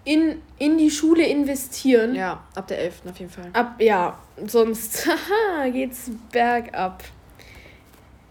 in, 0.04 0.42
in 0.58 0.80
die 0.80 0.90
Schule 0.90 1.28
investieren. 1.28 2.16
Ja, 2.16 2.44
ab 2.56 2.68
der 2.68 2.80
11. 2.80 3.02
auf 3.08 3.20
jeden 3.20 3.32
Fall. 3.32 3.50
Ab, 3.54 3.76
ja, 3.80 4.18
sonst 4.48 5.06
haha, 5.08 5.70
geht's 5.70 6.10
bergab. 6.32 7.04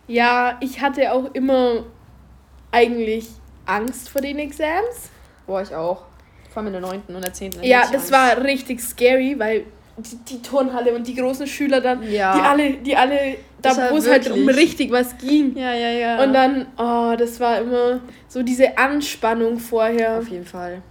Ja, 0.08 0.58
ich 0.60 0.80
hatte 0.80 1.12
auch 1.12 1.32
immer 1.32 1.84
eigentlich 2.72 3.28
Angst 3.66 4.08
vor 4.08 4.20
den 4.20 4.38
Exams. 4.38 5.10
Boah, 5.46 5.62
ich 5.62 5.74
auch. 5.74 6.04
Vor 6.50 6.62
allem 6.62 6.66
in 6.68 6.72
der 6.74 6.82
9. 6.82 7.02
und 7.08 7.24
der 7.24 7.32
10. 7.32 7.52
Ja, 7.62 7.82
das 7.82 7.94
Angst. 7.94 8.12
war 8.12 8.44
richtig 8.44 8.80
scary, 8.80 9.34
weil 9.38 9.64
die, 9.96 10.16
die 10.28 10.42
Turnhalle 10.42 10.94
und 10.94 11.06
die 11.06 11.14
großen 11.14 11.46
Schüler 11.46 11.80
dann, 11.80 12.02
ja. 12.10 12.34
die 12.34 12.40
alle, 12.40 12.72
die 12.74 12.96
alle, 12.96 13.36
da 13.60 13.90
wo 13.90 13.96
es 13.96 14.08
halt 14.08 14.30
um 14.30 14.48
richtig 14.48 14.90
was 14.90 15.16
ging. 15.18 15.56
Ja, 15.56 15.72
ja, 15.72 15.90
ja. 15.90 16.22
Und 16.22 16.32
dann, 16.32 16.66
oh, 16.76 17.14
das 17.16 17.40
war 17.40 17.60
immer 17.60 18.00
so 18.28 18.42
diese 18.42 18.76
Anspannung 18.78 19.58
vorher. 19.58 20.18
Auf 20.18 20.28
jeden 20.28 20.46
Fall. 20.46 20.82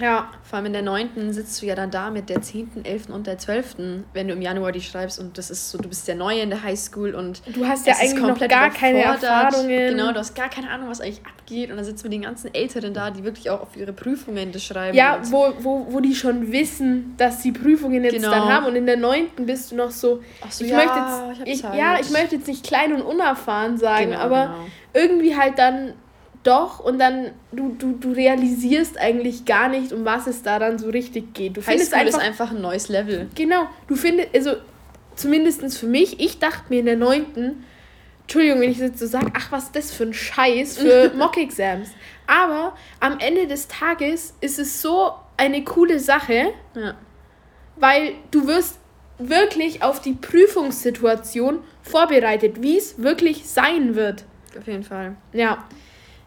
Ja. 0.00 0.30
Vor 0.42 0.56
allem 0.56 0.66
in 0.66 0.72
der 0.72 0.82
9. 0.82 1.32
sitzt 1.32 1.60
du 1.62 1.66
ja 1.66 1.74
dann 1.74 1.90
da 1.90 2.10
mit 2.10 2.28
der 2.28 2.42
10., 2.42 2.84
11. 2.84 3.10
und 3.10 3.26
der 3.26 3.38
12., 3.38 3.76
wenn 4.12 4.28
du 4.28 4.34
im 4.34 4.42
Januar 4.42 4.72
die 4.72 4.80
schreibst 4.80 5.18
und 5.20 5.38
das 5.38 5.50
ist 5.50 5.70
so, 5.70 5.78
du 5.78 5.88
bist 5.88 6.08
ja 6.08 6.14
neu 6.14 6.40
in 6.40 6.50
der 6.50 6.62
Highschool 6.62 7.14
und 7.14 7.42
du 7.54 7.66
hast 7.66 7.86
ja 7.86 7.94
eigentlich 8.00 8.20
noch 8.20 8.48
gar 8.48 8.70
keine 8.70 9.02
Erfahrungen. 9.02 9.90
Genau, 9.90 10.12
du 10.12 10.18
hast 10.18 10.34
gar 10.34 10.48
keine 10.48 10.70
Ahnung, 10.70 10.88
was 10.88 11.00
eigentlich 11.00 11.22
abgeht 11.50 11.70
und 11.70 11.76
dann 11.76 11.84
sitzen 11.84 12.04
wir 12.04 12.10
den 12.10 12.22
ganzen 12.22 12.54
Älteren 12.54 12.94
da, 12.94 13.10
die 13.10 13.24
wirklich 13.24 13.50
auch 13.50 13.60
auf 13.60 13.76
ihre 13.76 13.92
Prüfungen 13.92 14.52
das 14.52 14.64
schreiben. 14.64 14.96
Ja, 14.96 15.20
wo, 15.24 15.52
wo, 15.60 15.86
wo 15.90 16.00
die 16.00 16.14
schon 16.14 16.52
wissen, 16.52 17.14
dass 17.16 17.42
sie 17.42 17.52
Prüfungen 17.52 18.04
jetzt 18.04 18.16
genau. 18.16 18.30
dann 18.30 18.48
haben 18.48 18.66
und 18.66 18.76
in 18.76 18.86
der 18.86 18.96
9. 18.96 19.28
bist 19.38 19.72
du 19.72 19.76
noch 19.76 19.90
so, 19.90 20.22
so 20.48 20.64
ich 20.64 20.70
ja, 20.70 20.76
möchte 20.76 20.98
jetzt, 20.98 21.48
ich 21.48 21.64
ich, 21.64 21.78
ja, 21.78 21.98
ich 22.00 22.10
möchte 22.10 22.36
jetzt 22.36 22.48
nicht 22.48 22.64
klein 22.64 22.92
und 22.92 23.02
unerfahren 23.02 23.78
sagen, 23.78 24.10
genau, 24.10 24.20
aber 24.20 24.46
genau. 24.46 25.04
irgendwie 25.06 25.36
halt 25.36 25.58
dann 25.58 25.94
doch 26.42 26.80
und 26.80 26.98
dann 26.98 27.32
du, 27.52 27.76
du, 27.78 27.92
du 27.92 28.12
realisierst 28.12 28.98
eigentlich 28.98 29.44
gar 29.44 29.68
nicht, 29.68 29.92
um 29.92 30.04
was 30.04 30.26
es 30.26 30.42
da 30.42 30.58
dann 30.58 30.78
so 30.78 30.88
richtig 30.88 31.34
geht. 31.34 31.56
Du 31.56 31.60
findest 31.60 31.92
einfach, 31.92 32.18
ist 32.18 32.24
einfach 32.24 32.50
ein 32.50 32.62
neues 32.62 32.88
Level. 32.88 33.28
Genau, 33.34 33.66
du 33.88 33.96
findest, 33.96 34.34
also 34.34 34.52
zumindest 35.16 35.76
für 35.76 35.86
mich, 35.86 36.18
ich 36.18 36.38
dachte 36.38 36.64
mir 36.70 36.80
in 36.80 36.86
der 36.86 36.96
neunten, 36.96 37.64
Entschuldigung, 38.30 38.60
wenn 38.60 38.70
ich 38.70 38.78
jetzt 38.78 39.00
so 39.00 39.08
sage, 39.08 39.32
ach, 39.36 39.50
was 39.50 39.64
ist 39.64 39.74
das 39.74 39.90
für 39.90 40.04
ein 40.04 40.14
Scheiß 40.14 40.78
für 40.78 41.12
Mock-Exams. 41.16 41.88
Aber 42.28 42.76
am 43.00 43.18
Ende 43.18 43.48
des 43.48 43.66
Tages 43.66 44.34
ist 44.40 44.60
es 44.60 44.80
so 44.80 45.14
eine 45.36 45.64
coole 45.64 45.98
Sache, 45.98 46.52
ja. 46.76 46.94
weil 47.74 48.12
du 48.30 48.46
wirst 48.46 48.78
wirklich 49.18 49.82
auf 49.82 50.00
die 50.00 50.12
Prüfungssituation 50.12 51.58
vorbereitet, 51.82 52.62
wie 52.62 52.78
es 52.78 53.02
wirklich 53.02 53.48
sein 53.48 53.96
wird. 53.96 54.22
Auf 54.56 54.68
jeden 54.68 54.84
Fall. 54.84 55.16
Ja. 55.32 55.64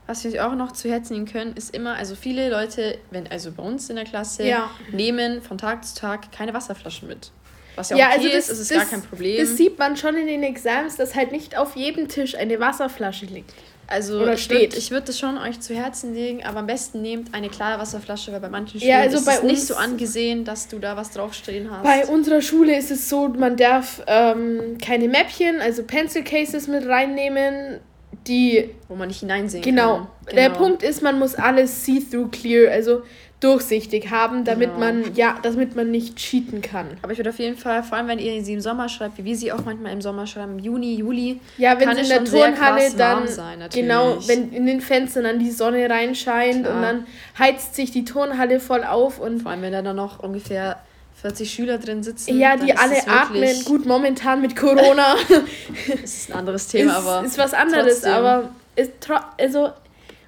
Was 0.05 0.25
wir 0.25 0.45
auch 0.45 0.55
noch 0.55 0.73
zu 0.73 0.89
Herzen 0.89 1.13
nehmen 1.13 1.25
können, 1.25 1.55
ist 1.55 1.73
immer, 1.73 1.95
also 1.95 2.15
viele 2.15 2.50
Leute, 2.50 2.97
wenn 3.11 3.27
also 3.27 3.53
bei 3.53 3.63
uns 3.63 3.89
in 3.89 3.95
der 3.95 4.03
Klasse, 4.03 4.45
ja. 4.45 4.69
nehmen 4.91 5.41
von 5.41 5.57
Tag 5.57 5.85
zu 5.85 5.95
Tag 5.95 6.33
keine 6.33 6.53
Wasserflaschen 6.53 7.07
mit. 7.07 7.31
Was 7.75 7.90
ja, 7.90 7.98
ja 7.98 8.08
okay 8.08 8.18
also 8.18 8.28
das, 8.30 8.38
ist, 8.38 8.50
das 8.50 8.60
ist 8.60 8.72
das, 8.72 8.78
gar 8.78 8.88
kein 8.88 9.02
Problem. 9.02 9.38
Das 9.38 9.58
sieht 9.58 9.80
man 9.80 9.98
schon 9.98 10.16
in 10.16 10.28
den 10.28 10.44
Exams, 10.44 10.96
dass 10.96 11.16
halt 11.16 11.31
nicht 11.31 11.58
auf 11.58 11.75
jedem 11.75 12.08
Tisch 12.08 12.36
eine 12.36 12.60
Wasserflasche 12.60 13.25
liegt. 13.25 13.54
Also 13.86 14.22
Oder 14.22 14.38
steht. 14.38 14.78
ich 14.78 14.92
würde 14.92 15.08
das 15.08 15.20
schon 15.20 15.38
euch 15.38 15.60
zu 15.60 15.75
Herzen 15.75 16.14
legen, 16.14 16.44
aber 16.44 16.60
am 16.60 16.68
besten 16.68 17.02
nehmt 17.02 17.34
eine 17.34 17.50
klare 17.50 17.81
Wasserflasche, 17.81 18.31
weil 18.31 18.40
bei 18.40 18.50
manchen 18.50 18.80
Schulen 18.80 18.90
ja, 18.90 19.02
also 19.02 19.18
ist 19.18 19.25
bei 19.25 19.36
es 19.36 19.44
nicht 19.44 19.62
so 19.62 19.75
angesehen, 19.75 20.46
dass 20.46 20.70
du 20.70 20.80
da 20.80 20.96
was 20.96 21.12
draufstehen 21.12 21.70
hast. 21.70 21.84
Bei 21.84 22.06
unserer 22.08 22.42
Schule 22.42 22.78
ist 22.78 22.92
es 22.92 23.10
so, 23.10 23.28
man 23.28 23.58
darf 23.58 24.02
ähm, 24.08 24.78
keine 24.81 25.10
Mäppchen, 25.10 25.60
also 25.60 25.84
Pencil 25.84 26.24
Cases 26.24 26.68
mit 26.68 26.88
reinnehmen 26.88 27.81
die. 28.28 28.70
Wo 28.88 28.96
man 28.96 29.10
nicht 29.10 29.20
hineinsehen 29.20 29.64
genau. 29.64 29.96
kann. 29.96 30.08
Genau. 30.28 30.36
Der 30.36 30.50
Punkt 30.52 30.84
ist, 30.84 31.02
man 31.02 31.20
muss 31.20 31.36
alles 31.36 31.84
see-through 31.86 32.31
clear, 32.31 32.72
also 32.72 33.04
durchsichtig 33.44 34.10
haben, 34.10 34.45
damit 34.45 34.75
genau. 34.75 34.80
man 34.80 35.16
ja, 35.16 35.38
damit 35.42 35.75
man 35.75 35.92
nicht 35.92 36.16
cheaten 36.16 36.62
kann. 36.62 36.98
Aber 37.01 37.12
ich 37.12 37.19
würde 37.19 37.31
auf 37.31 37.40
jeden 37.40 37.57
Fall, 37.57 37.84
vor 37.84 37.98
allem 37.98 38.07
wenn 38.07 38.19
ihr 38.19 38.44
sie 38.44 38.54
im 38.54 38.62
Sommer 38.62 38.88
schreibt, 38.89 39.17
wie 39.17 39.25
wir 39.25 39.36
sie 39.36 39.51
auch 39.51 39.65
manchmal 39.65 39.91
im 39.91 40.01
Sommer 40.01 40.27
schreiben, 40.27 40.60
Juni, 40.60 40.96
Juli, 40.96 41.39
ja, 41.58 41.79
wenn 41.79 41.88
kann 41.88 41.98
es 41.98 42.10
in 42.10 42.24
der 42.24 42.25
Turnhalle 42.25 42.91
dann 42.98 43.27
sein, 43.27 43.60
genau, 43.74 44.17
wenn 44.27 44.53
in 44.53 44.65
den 44.65 44.82
Fenstern 44.82 45.25
dann 45.25 45.39
die 45.39 45.51
Sonne 45.51 45.89
reinscheint 45.89 46.63
Klar. 46.63 46.75
und 46.75 46.82
dann 46.82 47.08
heizt 47.38 47.75
sich 47.75 47.91
die 47.91 48.06
Turnhalle 48.06 48.60
voll 48.60 48.84
auf 48.84 49.20
und 49.20 49.41
vor 49.41 49.51
allem 49.51 49.62
wenn 49.62 49.74
da 49.74 49.82
dann 49.82 49.96
noch 49.96 50.20
ungefähr 50.20 50.77
40 51.22 51.51
Schüler 51.51 51.77
drin 51.77 52.03
sitzen. 52.03 52.38
Ja, 52.38 52.58
die 52.58 52.75
alle 52.75 53.08
atmen. 53.08 53.63
Gut, 53.65 53.86
momentan 53.86 54.41
mit 54.41 54.56
Corona. 54.56 55.15
das 55.88 56.03
ist 56.03 56.32
ein 56.32 56.38
anderes 56.38 56.67
Thema, 56.67 56.91
ist, 56.98 56.98
aber. 56.98 57.25
Ist 57.25 57.38
was 57.38 57.53
anderes, 57.53 58.01
trotzdem. 58.01 58.13
aber 58.13 58.50
ist 58.75 58.91
also 59.38 59.70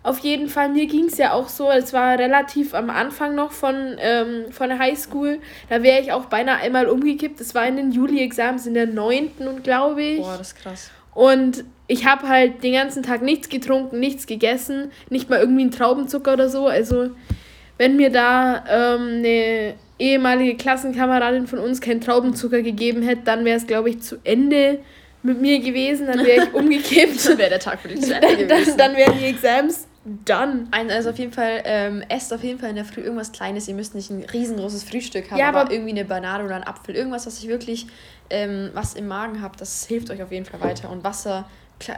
auf 0.05 0.19
jeden 0.19 0.49
Fall, 0.49 0.69
mir 0.69 0.85
ging 0.85 1.05
es 1.05 1.17
ja 1.17 1.33
auch 1.33 1.49
so, 1.49 1.71
es 1.71 1.91
war 1.91 2.19
relativ 2.19 2.75
am 2.75 2.91
Anfang 2.91 3.33
noch 3.33 3.51
von, 3.51 3.95
ähm, 3.97 4.51
von 4.51 4.69
der 4.69 4.77
Highschool. 4.77 5.39
Da 5.67 5.81
wäre 5.81 5.99
ich 5.99 6.11
auch 6.11 6.25
beinahe 6.25 6.57
einmal 6.57 6.85
umgekippt. 6.85 7.39
Das 7.39 7.55
war 7.55 7.65
in 7.65 7.75
den 7.75 7.91
Juli-Exams 7.91 8.67
in 8.67 8.75
der 8.75 8.85
9. 8.85 9.31
und 9.39 9.63
glaube 9.63 10.03
ich. 10.03 10.21
Boah, 10.21 10.37
das 10.37 10.49
ist 10.49 10.61
krass. 10.61 10.91
Und 11.15 11.63
ich 11.87 12.05
habe 12.05 12.27
halt 12.27 12.63
den 12.63 12.73
ganzen 12.73 13.01
Tag 13.01 13.23
nichts 13.23 13.49
getrunken, 13.49 13.99
nichts 13.99 14.27
gegessen, 14.27 14.91
nicht 15.09 15.31
mal 15.31 15.39
irgendwie 15.39 15.63
einen 15.63 15.71
Traubenzucker 15.71 16.33
oder 16.33 16.49
so. 16.49 16.67
Also, 16.67 17.09
wenn 17.79 17.95
mir 17.95 18.11
da 18.11 18.63
ähm, 18.69 19.23
eine 19.23 19.73
ehemalige 19.97 20.55
Klassenkameradin 20.55 21.47
von 21.47 21.57
uns 21.57 21.81
keinen 21.81 22.01
Traubenzucker 22.01 22.61
gegeben 22.61 23.01
hätte, 23.01 23.23
dann 23.25 23.43
wäre 23.43 23.57
es, 23.57 23.65
glaube 23.65 23.89
ich, 23.89 24.01
zu 24.01 24.17
Ende 24.23 24.81
mit 25.23 25.41
mir 25.41 25.59
gewesen. 25.61 26.05
Dann 26.05 26.23
wäre 26.23 26.43
ich 26.43 26.53
umgekippt. 26.53 27.27
dann 27.27 27.37
wäre 27.39 27.49
der 27.49 27.59
Tag 27.59 27.79
für 27.79 27.87
dich 27.87 28.01
zu 28.01 28.13
Ende 28.21 28.45
gewesen. 28.45 28.77
Dann, 28.77 28.93
dann 28.93 28.95
wären 28.97 29.17
die 29.17 29.25
Exams 29.25 29.87
done. 30.05 30.67
Also 30.71 31.09
auf 31.09 31.17
jeden 31.17 31.33
Fall, 31.33 31.61
ähm, 31.65 32.03
esst 32.09 32.31
auf 32.33 32.43
jeden 32.43 32.59
Fall 32.59 32.69
in 32.69 32.75
der 32.75 32.85
Früh 32.85 33.01
irgendwas 33.01 33.31
Kleines. 33.31 33.67
Ihr 33.67 33.73
müsst 33.73 33.95
nicht 33.95 34.09
ein 34.09 34.23
riesengroßes 34.23 34.83
Frühstück 34.83 35.31
haben, 35.31 35.39
ja, 35.39 35.49
aber, 35.49 35.61
aber 35.61 35.71
irgendwie 35.71 35.91
eine 35.91 36.05
Banane 36.05 36.45
oder 36.45 36.55
ein 36.55 36.63
Apfel. 36.63 36.95
Irgendwas, 36.95 37.25
was 37.25 37.39
ich 37.39 37.47
wirklich 37.47 37.87
ähm, 38.29 38.69
was 38.73 38.93
im 38.93 39.07
Magen 39.07 39.41
habt, 39.41 39.61
das 39.61 39.85
hilft 39.85 40.09
euch 40.09 40.21
auf 40.21 40.31
jeden 40.31 40.45
Fall 40.45 40.61
weiter. 40.61 40.89
Und 40.89 41.03
Wasser 41.03 41.47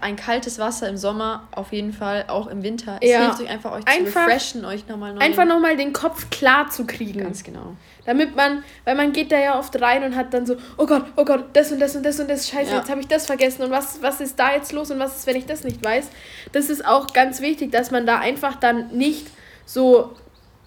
ein 0.01 0.15
kaltes 0.15 0.59
Wasser 0.59 0.89
im 0.89 0.97
Sommer, 0.97 1.47
auf 1.51 1.71
jeden 1.71 1.93
Fall, 1.93 2.25
auch 2.27 2.47
im 2.47 2.63
Winter. 2.63 2.97
Es 2.99 3.09
ja. 3.09 3.21
hilft 3.21 3.41
euch 3.41 3.49
einfach, 3.49 3.71
euch 3.73 3.87
einfach, 3.87 4.25
zu 4.25 4.29
refreshen, 4.29 4.65
euch 4.65 4.87
nochmal 4.87 5.13
neu. 5.13 5.21
Einfach 5.21 5.45
nochmal 5.45 5.77
den 5.77 5.93
Kopf 5.93 6.29
klar 6.29 6.69
zu 6.69 6.85
kriegen. 6.85 7.19
Ganz 7.21 7.43
genau. 7.43 7.75
Damit 8.05 8.35
man, 8.35 8.63
weil 8.85 8.95
man 8.95 9.13
geht 9.13 9.31
da 9.31 9.39
ja 9.39 9.57
oft 9.57 9.79
rein 9.79 10.03
und 10.03 10.15
hat 10.15 10.33
dann 10.33 10.45
so, 10.45 10.55
oh 10.77 10.85
Gott, 10.85 11.05
oh 11.15 11.25
Gott, 11.25 11.45
das 11.53 11.71
und 11.71 11.79
das 11.79 11.95
und 11.95 12.03
das 12.03 12.19
und 12.19 12.29
das, 12.29 12.49
scheiße, 12.49 12.71
ja. 12.71 12.77
jetzt 12.77 12.89
habe 12.89 13.01
ich 13.01 13.07
das 13.07 13.25
vergessen 13.25 13.63
und 13.63 13.71
was, 13.71 14.01
was 14.01 14.19
ist 14.19 14.39
da 14.39 14.53
jetzt 14.53 14.71
los 14.71 14.89
und 14.91 14.99
was 14.99 15.17
ist, 15.17 15.27
wenn 15.27 15.35
ich 15.35 15.45
das 15.45 15.63
nicht 15.63 15.83
weiß. 15.83 16.09
Das 16.51 16.69
ist 16.69 16.85
auch 16.85 17.13
ganz 17.13 17.41
wichtig, 17.41 17.71
dass 17.71 17.91
man 17.91 18.05
da 18.05 18.19
einfach 18.19 18.55
dann 18.55 18.89
nicht 18.97 19.27
so 19.65 20.15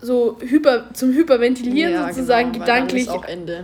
so 0.02 0.38
hyper, 0.40 0.94
zum 0.94 1.12
Hyperventilieren 1.12 1.92
ja, 1.92 2.08
sozusagen 2.08 2.52
genau, 2.52 2.64
gedanklich 2.64 3.08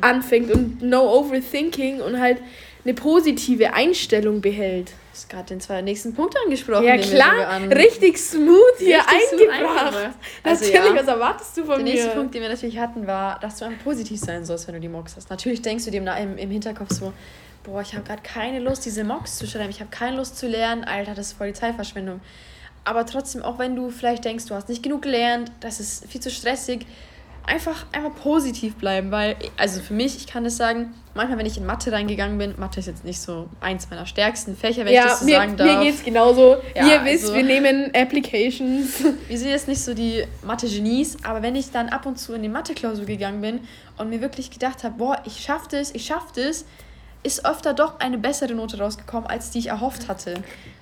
anfängt 0.02 0.50
und 0.50 0.82
no 0.82 1.00
overthinking 1.18 2.00
und 2.02 2.20
halt 2.20 2.42
eine 2.86 2.94
positive 2.94 3.74
Einstellung 3.74 4.40
behält. 4.40 4.90
Du 4.90 4.94
hast 5.12 5.28
gerade 5.28 5.46
den 5.46 5.60
zwei 5.60 5.82
nächsten 5.82 6.14
Punkt 6.14 6.36
angesprochen. 6.44 6.84
Ja 6.84 6.96
klar, 6.96 7.60
richtig 7.70 8.16
smooth 8.18 8.78
hier 8.78 8.98
richtig 8.98 9.50
eingebracht. 9.50 9.92
Smooth 9.92 10.14
also, 10.44 10.64
natürlich, 10.64 10.94
ja, 10.94 10.96
was 10.96 11.08
erwartest 11.08 11.56
du 11.56 11.64
von 11.64 11.68
der 11.68 11.78
mir? 11.78 11.84
Der 11.84 11.94
nächste 11.94 12.10
Punkt, 12.10 12.34
den 12.34 12.42
wir 12.42 12.48
natürlich 12.48 12.78
hatten, 12.78 13.06
war, 13.06 13.40
dass 13.40 13.58
du 13.58 13.64
einfach 13.64 13.82
positiv 13.82 14.20
sein 14.20 14.44
sollst, 14.44 14.68
wenn 14.68 14.74
du 14.74 14.80
die 14.80 14.88
Mocks 14.88 15.16
hast. 15.16 15.30
Natürlich 15.30 15.62
denkst 15.62 15.84
du 15.84 15.90
dir 15.90 15.98
im, 15.98 16.38
im 16.38 16.50
Hinterkopf 16.50 16.90
so, 16.90 17.12
boah, 17.64 17.80
ich 17.80 17.94
habe 17.94 18.04
gerade 18.04 18.22
keine 18.22 18.60
Lust, 18.60 18.86
diese 18.86 19.02
Mocks 19.02 19.36
zu 19.36 19.48
schreiben, 19.48 19.70
ich 19.70 19.80
habe 19.80 19.90
keine 19.90 20.16
Lust 20.16 20.38
zu 20.38 20.46
lernen, 20.46 20.84
Alter, 20.84 21.14
das 21.14 21.28
ist 21.28 21.38
voll 21.38 21.48
die 21.48 21.54
Zeitverschwendung. 21.54 22.20
Aber 22.84 23.04
trotzdem, 23.04 23.42
auch 23.42 23.58
wenn 23.58 23.74
du 23.74 23.90
vielleicht 23.90 24.24
denkst, 24.24 24.46
du 24.46 24.54
hast 24.54 24.68
nicht 24.68 24.84
genug 24.84 25.02
gelernt, 25.02 25.50
das 25.58 25.80
ist 25.80 26.06
viel 26.06 26.20
zu 26.20 26.30
stressig, 26.30 26.86
einfach, 27.46 27.86
einfach 27.92 28.14
positiv 28.14 28.74
bleiben, 28.76 29.10
weil, 29.10 29.36
also 29.56 29.80
für 29.80 29.94
mich, 29.94 30.16
ich 30.16 30.26
kann 30.26 30.44
es 30.44 30.56
sagen, 30.56 30.94
manchmal, 31.14 31.38
wenn 31.38 31.46
ich 31.46 31.56
in 31.56 31.64
Mathe 31.64 31.92
reingegangen 31.92 32.38
bin, 32.38 32.54
Mathe 32.58 32.80
ist 32.80 32.86
jetzt 32.86 33.04
nicht 33.04 33.20
so 33.20 33.48
eins 33.60 33.88
meiner 33.88 34.06
stärksten 34.06 34.56
Fächer, 34.56 34.84
wenn 34.84 34.92
ja, 34.92 35.04
ich 35.04 35.08
das 35.10 35.20
so 35.20 35.26
mir, 35.26 35.36
sagen 35.36 35.56
darf. 35.56 35.82
mir 35.82 35.90
es 35.90 36.04
genauso. 36.04 36.56
Ja, 36.74 36.86
Ihr 36.86 37.04
wisst, 37.04 37.24
also, 37.24 37.34
wir 37.34 37.44
nehmen 37.44 37.90
Applications. 37.94 39.04
Wir 39.28 39.38
sind 39.38 39.50
jetzt 39.50 39.68
nicht 39.68 39.80
so 39.80 39.94
die 39.94 40.24
Mathe-Genies, 40.44 41.18
aber 41.24 41.42
wenn 41.42 41.56
ich 41.56 41.70
dann 41.70 41.88
ab 41.88 42.06
und 42.06 42.18
zu 42.18 42.34
in 42.34 42.42
die 42.42 42.48
Mathe-Klausur 42.48 43.06
gegangen 43.06 43.40
bin 43.40 43.60
und 43.98 44.10
mir 44.10 44.20
wirklich 44.20 44.50
gedacht 44.50 44.84
habe, 44.84 44.94
boah, 44.96 45.20
ich 45.24 45.40
schaff 45.40 45.68
das, 45.68 45.94
ich 45.94 46.06
schaff 46.06 46.32
das, 46.34 46.64
ist 47.26 47.44
öfter 47.44 47.74
doch 47.74 47.98
eine 47.98 48.18
bessere 48.18 48.54
Note 48.54 48.78
rausgekommen, 48.78 49.28
als 49.28 49.50
die 49.50 49.58
ich 49.58 49.66
erhofft 49.68 50.08
hatte. 50.08 50.34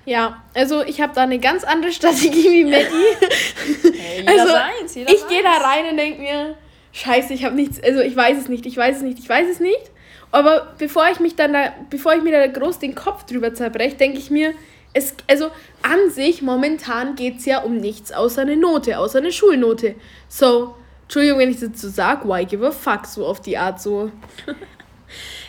Ja, 0.05 0.43
also 0.53 0.83
ich 0.83 1.01
habe 1.01 1.13
da 1.15 1.23
eine 1.23 1.39
ganz 1.39 1.63
andere 1.63 1.91
Strategie 1.91 2.51
wie 2.51 2.63
Maddie. 2.65 3.97
hey, 3.97 4.25
also 4.27 4.53
seins, 4.53 4.95
ich 4.95 5.27
gehe 5.27 5.43
da 5.43 5.57
rein 5.57 5.89
und 5.91 5.97
denke 5.97 6.21
mir, 6.21 6.55
scheiße, 6.93 7.33
ich 7.33 7.43
habe 7.43 7.55
nichts, 7.55 7.81
also 7.83 7.99
ich 8.01 8.15
weiß 8.15 8.37
es 8.37 8.47
nicht, 8.47 8.65
ich 8.65 8.77
weiß 8.77 8.97
es 8.97 9.01
nicht, 9.01 9.19
ich 9.19 9.27
weiß 9.27 9.47
es 9.49 9.59
nicht. 9.59 9.91
Aber 10.31 10.73
bevor 10.77 11.09
ich 11.11 11.19
mich 11.19 11.35
dann 11.35 11.53
da, 11.53 11.73
bevor 11.89 12.13
ich 12.13 12.21
mir 12.21 12.31
da 12.31 12.45
groß 12.47 12.79
den 12.79 12.93
Kopf 12.93 13.25
drüber 13.25 13.53
zerbreche, 13.53 13.95
denke 13.95 14.17
ich 14.17 14.29
mir, 14.29 14.53
es, 14.93 15.13
also 15.27 15.49
an 15.81 16.09
sich, 16.09 16.41
momentan 16.41 17.15
geht 17.15 17.39
es 17.39 17.45
ja 17.45 17.59
um 17.59 17.77
nichts 17.77 18.11
außer 18.11 18.41
eine 18.41 18.55
Note, 18.55 18.97
außer 18.97 19.19
eine 19.19 19.31
Schulnote. 19.31 19.95
So, 20.29 20.75
Entschuldigung, 21.03 21.39
wenn 21.39 21.51
ich 21.51 21.59
das 21.59 21.81
so 21.81 21.89
sage, 21.89 22.27
why 22.27 22.45
give 22.45 22.65
a 22.65 22.71
fuck, 22.71 23.05
so 23.05 23.25
auf 23.25 23.41
die 23.41 23.57
Art 23.57 23.81
so. 23.81 24.11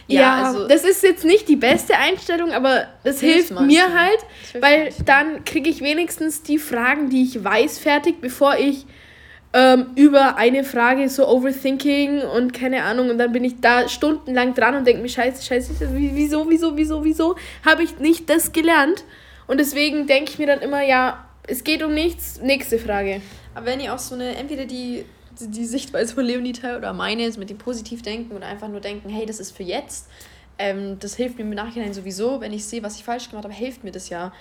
Ja, 0.08 0.20
ja 0.20 0.44
also 0.44 0.68
das 0.68 0.84
ist 0.84 1.02
jetzt 1.02 1.24
nicht 1.24 1.48
die 1.48 1.56
beste 1.56 1.96
Einstellung, 1.96 2.52
aber 2.52 2.86
das 3.02 3.20
hilft, 3.20 3.48
hilft 3.48 3.60
mir 3.60 3.92
halt, 3.92 4.18
weil 4.60 4.84
manchmal. 4.84 5.04
dann 5.04 5.44
kriege 5.44 5.68
ich 5.68 5.80
wenigstens 5.80 6.42
die 6.42 6.58
Fragen, 6.58 7.10
die 7.10 7.24
ich 7.24 7.42
weiß, 7.42 7.78
fertig, 7.78 8.20
bevor 8.20 8.56
ich 8.56 8.86
ähm, 9.52 9.86
über 9.96 10.36
eine 10.36 10.64
Frage 10.64 11.08
so 11.08 11.26
Overthinking 11.26 12.20
und 12.20 12.52
keine 12.52 12.82
Ahnung 12.82 13.10
und 13.10 13.18
dann 13.18 13.32
bin 13.32 13.42
ich 13.42 13.60
da 13.60 13.88
stundenlang 13.88 14.54
dran 14.54 14.76
und 14.76 14.86
denke 14.86 15.02
mir, 15.02 15.08
scheiße, 15.08 15.42
scheiße, 15.44 15.72
wieso, 15.92 16.48
wieso, 16.48 16.76
wieso, 16.76 17.04
wieso 17.04 17.36
habe 17.64 17.82
ich 17.82 17.98
nicht 17.98 18.28
das 18.28 18.52
gelernt? 18.52 19.04
Und 19.46 19.58
deswegen 19.58 20.06
denke 20.06 20.30
ich 20.30 20.38
mir 20.38 20.46
dann 20.46 20.60
immer, 20.60 20.82
ja, 20.82 21.24
es 21.46 21.64
geht 21.64 21.82
um 21.82 21.94
nichts, 21.94 22.40
nächste 22.42 22.78
Frage. 22.78 23.22
Aber 23.54 23.66
wenn 23.66 23.80
ihr 23.80 23.94
auch 23.94 23.98
so 23.98 24.14
eine, 24.14 24.36
entweder 24.36 24.66
die 24.66 25.04
die 25.38 25.64
Sichtweise 25.64 26.14
von 26.14 26.24
Leonie 26.24 26.52
teile 26.52 26.78
oder 26.78 26.92
meine 26.92 27.24
ist 27.24 27.38
mit 27.38 27.50
dem 27.50 27.58
Positivdenken 27.58 28.34
oder 28.36 28.46
einfach 28.46 28.68
nur 28.68 28.80
denken, 28.80 29.08
hey, 29.08 29.26
das 29.26 29.40
ist 29.40 29.56
für 29.56 29.62
jetzt. 29.62 30.08
Ähm, 30.58 30.98
das 30.98 31.16
hilft 31.16 31.36
mir 31.36 31.42
im 31.42 31.50
Nachhinein 31.50 31.92
sowieso, 31.92 32.40
wenn 32.40 32.52
ich 32.52 32.64
sehe, 32.64 32.82
was 32.82 32.96
ich 32.96 33.04
falsch 33.04 33.28
gemacht 33.28 33.44
habe, 33.44 33.54
hilft 33.54 33.84
mir 33.84 33.92
das 33.92 34.08
ja. 34.08 34.32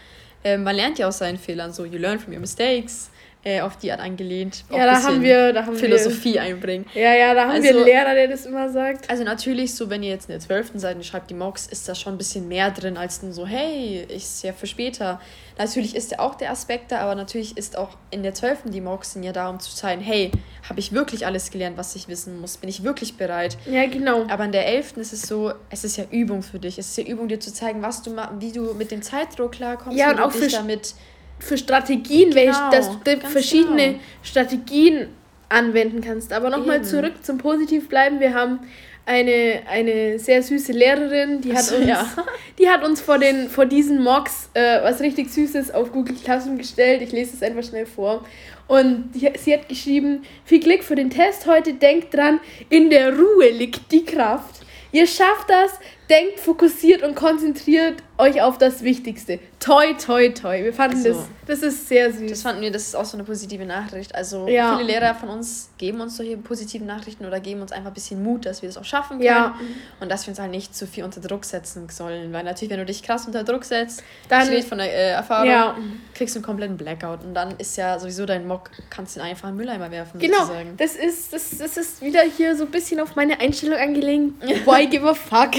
Ähm, 0.44 0.64
man 0.64 0.76
lernt 0.76 0.98
ja 0.98 1.08
aus 1.08 1.18
seinen 1.18 1.38
Fehlern 1.38 1.74
so, 1.74 1.86
you 1.86 1.98
learn 1.98 2.20
from 2.20 2.34
your 2.34 2.40
mistakes 2.40 3.10
äh, 3.46 3.62
auf 3.62 3.78
die 3.78 3.92
Art 3.92 4.02
angelehnt. 4.02 4.66
Ja, 4.72 4.88
da 4.88 5.04
haben 5.04 5.22
wir, 5.22 5.54
da 5.54 5.68
haben 5.68 5.76
Philosophie 5.76 6.34
wir, 6.34 6.42
einbringen. 6.42 6.88
Ja, 6.96 7.14
ja, 7.14 7.34
da 7.36 7.44
haben 7.44 7.52
also, 7.52 7.64
wir 7.64 7.76
einen 7.76 7.86
Lehrer, 7.86 8.16
der 8.16 8.28
das 8.28 8.48
immer 8.48 8.70
sagt. 8.70 9.08
Also 9.08 9.24
natürlich, 9.24 9.76
so 9.76 9.90
wenn 9.92 10.02
ihr 10.02 10.10
jetzt 10.10 10.28
in 10.30 10.34
der 10.34 10.40
12. 10.40 10.72
Seite 10.76 11.04
schreibt 11.04 11.30
die 11.30 11.36
Mocks, 11.36 11.68
ist 11.68 11.88
da 11.88 11.94
schon 11.94 12.16
ein 12.16 12.18
bisschen 12.18 12.48
mehr 12.48 12.72
drin 12.72 12.98
als 12.98 13.22
nur 13.22 13.34
so, 13.34 13.46
hey, 13.46 14.04
ich 14.10 14.24
ist 14.24 14.44
ja 14.44 14.52
für 14.52 14.66
später. 14.66 15.22
Natürlich 15.60 15.96
ist 15.96 16.12
ja 16.12 16.20
auch 16.20 16.36
der 16.36 16.50
Aspekt 16.50 16.92
da, 16.92 17.00
aber 17.00 17.14
natürlich 17.14 17.56
ist 17.56 17.78
auch 17.78 17.90
in 18.10 18.24
der 18.24 18.34
12. 18.34 18.64
die 18.66 18.82
Mocks 18.82 19.14
sind 19.14 19.22
ja 19.22 19.32
da, 19.32 19.48
um 19.48 19.60
zu 19.60 19.74
zeigen, 19.76 20.02
hey, 20.02 20.32
habe 20.68 20.80
ich 20.80 20.92
wirklich 20.92 21.28
alles 21.28 21.52
gelernt, 21.52 21.78
was 21.78 21.96
ich 21.96 22.08
wissen 22.08 22.42
muss? 22.42 22.58
Bin 22.58 22.68
ich 22.68 22.84
wirklich 22.84 23.16
bereit? 23.16 23.58
Ja, 23.68 23.86
genau. 23.86 24.26
Aber 24.28 24.44
in 24.46 24.52
der 24.54 24.66
11. 24.68 24.98
ist 24.98 25.14
es 25.14 25.22
so, 25.22 25.54
es 25.70 25.84
ist 25.84 25.98
ja 25.98 26.06
Übung 26.10 26.42
für 26.42 26.58
dich. 26.58 26.80
Es 26.80 26.90
ist 26.90 26.98
ja 26.98 27.04
Übung, 27.04 27.28
dir 27.28 27.40
zu 27.40 27.54
zeigen, 27.54 27.84
was 27.84 28.02
du 28.02 28.16
wie 28.40 28.52
du 28.52 28.74
mit 28.74 28.90
dem 28.90 29.04
Zeitdruck 29.04 29.52
klarkommst, 29.52 29.98
ja, 29.98 30.10
und 30.10 30.20
auch 30.20 30.34
dich 30.34 30.52
damit 30.52 30.96
für 31.40 31.58
Strategien, 31.58 32.32
genau, 32.32 32.42
welche, 32.42 32.62
dass 32.72 33.00
du 33.04 33.28
verschiedene 33.28 33.88
genau. 33.88 34.00
Strategien 34.24 35.08
anwenden 35.50 36.02
kannst. 36.02 36.34
Aber 36.34 36.50
nochmal 36.50 36.84
zurück 36.84 37.14
zum 37.24 37.38
Positiv 37.38 37.88
bleiben. 37.90 38.20
Wir 38.20 38.34
haben 38.34 38.60
eine, 39.06 39.62
eine 39.70 40.18
sehr 40.18 40.42
süße 40.42 40.72
Lehrerin, 40.72 41.42
die 41.42 41.56
hat 41.56 41.72
uns, 41.72 41.88
ja. 41.88 42.08
die 42.60 42.68
hat 42.68 42.84
uns 42.84 43.02
vor, 43.02 43.20
den, 43.20 43.50
vor 43.50 43.66
diesen 43.66 44.02
Mocks 44.04 44.50
äh, 44.54 44.82
was 44.82 45.00
richtig 45.00 45.30
Süßes 45.30 45.72
auf 45.72 45.92
Google 45.92 46.16
Classroom 46.16 46.58
gestellt. 46.58 47.02
Ich 47.02 47.12
lese 47.12 47.36
es 47.36 47.44
einfach 47.44 47.64
schnell 47.64 47.86
vor. 47.86 48.26
Und 48.68 49.12
die, 49.14 49.32
sie 49.38 49.54
hat 49.54 49.70
geschrieben, 49.70 50.24
viel 50.44 50.60
Glück 50.60 50.84
für 50.84 50.96
den 50.96 51.12
Test 51.12 51.46
heute, 51.46 51.76
denkt 51.76 52.16
dran, 52.16 52.40
in 52.70 52.90
der 52.90 53.16
Ruhe 53.16 53.50
liegt 53.52 53.92
die 53.92 54.04
Kraft. 54.04 54.62
Ihr 54.92 55.06
schafft 55.06 55.50
das, 55.50 55.80
denkt 56.10 56.40
fokussiert 56.40 57.04
und 57.04 57.16
konzentriert 57.16 58.04
euch 58.18 58.42
auf 58.42 58.58
das 58.58 58.84
Wichtigste. 58.84 59.40
Toi, 59.60 59.94
toi, 59.94 60.30
toi. 60.30 60.64
Wir 60.64 60.74
fanden 60.74 60.98
also, 60.98 61.10
das, 61.48 61.62
das 61.62 61.74
ist 61.74 61.90
sehr 61.90 62.14
süß. 62.14 62.30
Das 62.30 62.42
fanden 62.44 62.62
wir, 62.62 62.72
das 62.72 62.84
ist 62.84 62.96
auch 62.96 63.04
so 63.04 63.18
eine 63.18 63.24
positive 63.24 63.66
Nachricht. 63.66 64.16
Also 64.16 64.48
ja. 64.48 64.78
viele 64.78 64.92
Lehrer 64.92 65.16
von 65.16 65.30
uns 65.30 65.70
geben 65.78 66.00
uns 66.02 66.16
solche 66.16 66.38
positiven 66.38 66.88
Nachrichten 66.88 67.26
oder 67.26 67.40
geben 67.40 67.62
uns 67.62 67.72
einfach 67.72 67.90
ein 67.90 67.94
bisschen 67.94 68.24
Mut, 68.24 68.46
dass 68.46 68.62
wir 68.62 68.70
das 68.70 68.78
auch 68.78 68.86
schaffen 68.86 69.18
können. 69.18 69.26
Ja. 69.26 69.56
Und 70.00 70.10
dass 70.10 70.26
wir 70.28 70.32
uns 70.32 70.40
halt 70.40 70.52
nicht 70.52 70.76
zu 70.76 70.88
viel 70.88 71.04
unter 71.04 71.20
Druck 71.20 71.44
setzen 71.46 71.90
sollen. 71.90 72.32
Weil 72.32 72.44
natürlich, 72.44 72.72
wenn 72.72 72.80
du 72.80 72.86
dich 72.86 73.04
krass 73.04 73.26
unter 73.26 73.44
Druck 73.44 73.66
setzt, 73.66 74.04
dann 74.30 74.52
ich 74.54 74.66
von 74.66 74.78
der 74.78 74.94
äh, 74.94 75.10
Erfahrung, 75.12 75.50
ja. 75.50 75.76
kriegst 76.14 76.36
du 76.36 76.40
einen 76.40 76.46
kompletten 76.46 76.78
Blackout. 76.78 77.24
Und 77.24 77.34
dann 77.34 77.56
ist 77.58 77.76
ja 77.76 78.00
sowieso 78.00 78.26
dein 78.26 78.48
Mock, 78.48 78.70
kannst 78.90 79.16
du 79.16 79.20
ihn 79.20 79.26
einfach 79.26 79.50
in 79.50 79.56
den 79.56 79.58
Mülleimer 79.58 79.92
werfen. 79.92 80.20
Genau. 80.20 80.40
Sozusagen. 80.40 80.78
Das 80.78 80.96
ist, 80.96 81.34
das, 81.34 81.58
das 81.58 81.76
ist 81.76 82.02
wieder 82.02 82.22
hier 82.22 82.56
so 82.56 82.66
ein 82.66 82.72
bisschen 82.72 83.00
auf 83.02 83.16
meine 83.16 83.40
Einstellung 83.42 83.80
angelegt. 83.80 84.34
Why 84.66 84.88
give 84.88 85.10
a 85.10 85.14
fuck? 85.14 85.52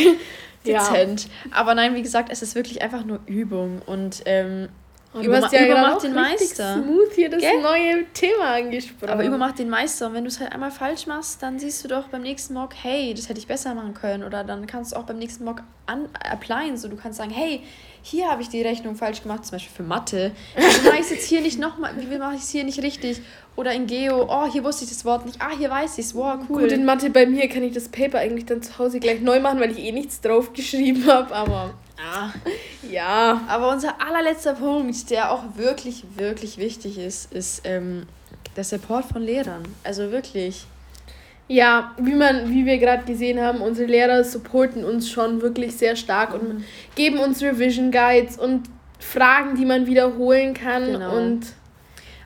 Dezent. 0.67 1.25
Ja. 1.25 1.31
Aber 1.53 1.75
nein, 1.75 1.95
wie 1.95 2.03
gesagt, 2.03 2.31
es 2.31 2.43
ist 2.43 2.55
wirklich 2.55 2.83
einfach 2.83 3.05
nur 3.05 3.21
Übung 3.27 3.81
und 3.85 4.23
ähm, 4.27 4.69
und 5.17 5.27
du 5.27 5.35
hast 5.35 5.53
ja 5.53 5.67
übermacht 5.67 6.03
den 6.03 6.15
Meister. 6.15 6.75
smooth 6.75 7.13
hier 7.15 7.31
das 7.31 7.41
Gell? 7.41 7.63
neue 7.63 8.05
Thema 8.13 8.55
angesprochen. 8.55 9.11
Aber 9.11 9.25
übermacht 9.25 9.59
den 9.59 9.71
Meister. 9.71 10.09
Und 10.09 10.15
wenn 10.15 10.25
du 10.25 10.29
es 10.29 10.41
halt 10.41 10.53
einmal 10.53 10.71
falsch 10.71 11.07
machst, 11.07 11.43
dann 11.43 11.59
siehst 11.59 11.83
du 11.85 11.89
doch 11.89 12.09
beim 12.09 12.23
nächsten 12.23 12.55
Mock, 12.55 12.75
hey, 12.81 13.15
das 13.15 13.29
hätte 13.29 13.41
ich 13.41 13.47
besser 13.47 13.75
machen 13.75 13.95
können. 13.95 14.25
Oder 14.25 14.45
dann 14.45 14.67
kannst 14.67 14.93
du 14.93 14.97
auch 14.97 15.05
beim 15.05 15.19
nächsten 15.19 15.45
Mock 15.45 15.63
an 15.87 16.09
applyen. 16.31 16.77
So, 16.77 16.89
du 16.89 16.97
kannst 16.97 17.19
sagen, 17.19 17.31
hey, 17.31 17.63
hier 18.03 18.31
habe 18.31 18.43
ich 18.43 18.49
die 18.49 18.63
Rechnung 18.63 18.95
falsch 18.95 19.23
gemacht, 19.23 19.45
zum 19.45 19.57
Beispiel 19.57 19.75
für 19.75 19.83
Mathe. 19.83 20.31
Wie 20.55 20.87
mache 20.87 20.97
ich 20.97 21.01
es 21.01 21.11
jetzt 21.11 21.27
hier 21.27 21.41
nicht 21.41 21.59
nochmal, 21.59 21.93
wie 21.97 22.19
mache 22.19 22.37
ich 22.37 22.43
es 22.43 22.51
hier 22.51 22.63
nicht 22.63 22.81
richtig? 22.83 23.21
Oder 23.57 23.73
in 23.73 23.87
Geo, 23.87 24.27
oh, 24.29 24.47
hier 24.53 24.63
wusste 24.63 24.85
ich 24.85 24.91
das 24.91 25.05
Wort 25.05 25.27
nicht. 25.27 25.41
Ah, 25.41 25.51
hier 25.59 25.71
weiß 25.71 25.99
ich 25.99 26.07
es. 26.07 26.15
Wow, 26.15 26.39
cool. 26.49 26.63
Gut, 26.63 26.73
in 26.73 26.85
Mathe 26.85 27.11
bei 27.11 27.27
mir 27.27 27.49
kann 27.49 27.63
ich 27.63 27.73
das 27.73 27.89
Paper 27.89 28.19
eigentlich 28.19 28.47
dann 28.47 28.63
zu 28.63 28.79
Hause 28.79 29.01
gleich 29.01 29.21
neu 29.23 29.41
machen, 29.41 29.59
weil 29.59 29.73
ich 29.73 29.79
eh 29.79 29.93
nichts 29.93 30.21
drauf 30.21 30.53
geschrieben 30.53 31.07
habe. 31.07 31.35
Aber 31.35 31.75
Ah, 31.99 32.31
ja. 32.91 33.43
Aber 33.49 33.71
unser 33.71 34.01
allerletzter 34.01 34.55
Punkt, 34.55 35.11
der 35.11 35.33
auch 35.33 35.43
wirklich, 35.57 36.05
wirklich 36.17 36.59
wichtig 36.59 36.99
ist, 36.99 37.33
ist 37.33 37.63
ähm, 37.65 38.07
der 38.57 38.65
Support 38.65 39.07
von 39.07 39.23
Lehrern. 39.23 39.63
Also 39.85 40.11
wirklich. 40.11 40.67
Ja, 41.49 41.95
wie 41.99 42.15
man, 42.15 42.51
wie 42.51 42.67
wir 42.67 42.79
gerade 42.79 43.05
gesehen 43.05 43.41
haben, 43.41 43.61
unsere 43.61 43.87
Lehrer 43.87 44.25
supporten 44.25 44.85
uns 44.85 45.09
schon 45.09 45.43
wirklich 45.43 45.77
sehr 45.77 45.95
stark 45.95 46.35
mhm. 46.35 46.51
und 46.51 46.65
geben 46.97 47.19
uns 47.19 47.41
Revision 47.43 47.93
Guides 47.93 48.37
und 48.37 48.69
Fragen, 48.99 49.57
die 49.57 49.65
man 49.65 49.87
wiederholen 49.87 50.55
kann 50.55 50.87
genau. 50.87 51.17
und 51.17 51.47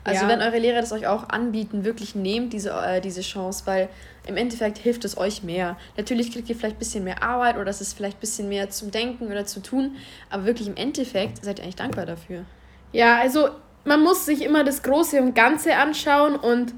also 0.03 0.23
ja. 0.23 0.29
wenn 0.29 0.41
eure 0.41 0.57
Lehrer 0.57 0.81
das 0.81 0.91
euch 0.91 1.07
auch 1.07 1.29
anbieten, 1.29 1.83
wirklich 1.83 2.15
nehmt 2.15 2.53
diese, 2.53 2.71
äh, 2.71 3.01
diese 3.01 3.21
Chance, 3.21 3.63
weil 3.65 3.89
im 4.25 4.37
Endeffekt 4.37 4.77
hilft 4.77 5.05
es 5.05 5.17
euch 5.17 5.43
mehr. 5.43 5.77
Natürlich 5.97 6.31
kriegt 6.31 6.49
ihr 6.49 6.55
vielleicht 6.55 6.77
ein 6.77 6.79
bisschen 6.79 7.03
mehr 7.03 7.21
Arbeit 7.23 7.57
oder 7.57 7.69
es 7.69 7.81
ist 7.81 7.93
vielleicht 7.93 8.17
ein 8.17 8.21
bisschen 8.21 8.49
mehr 8.49 8.69
zum 8.69 8.91
Denken 8.91 9.27
oder 9.27 9.45
zu 9.45 9.61
tun, 9.61 9.95
aber 10.29 10.45
wirklich 10.45 10.67
im 10.67 10.75
Endeffekt 10.75 11.43
seid 11.43 11.59
ihr 11.59 11.63
eigentlich 11.63 11.75
dankbar 11.75 12.05
dafür. 12.05 12.45
Ja, 12.93 13.19
also 13.19 13.49
man 13.85 14.01
muss 14.01 14.25
sich 14.25 14.43
immer 14.43 14.63
das 14.63 14.83
Große 14.83 15.21
und 15.21 15.35
Ganze 15.35 15.75
anschauen 15.75 16.35
und 16.35 16.73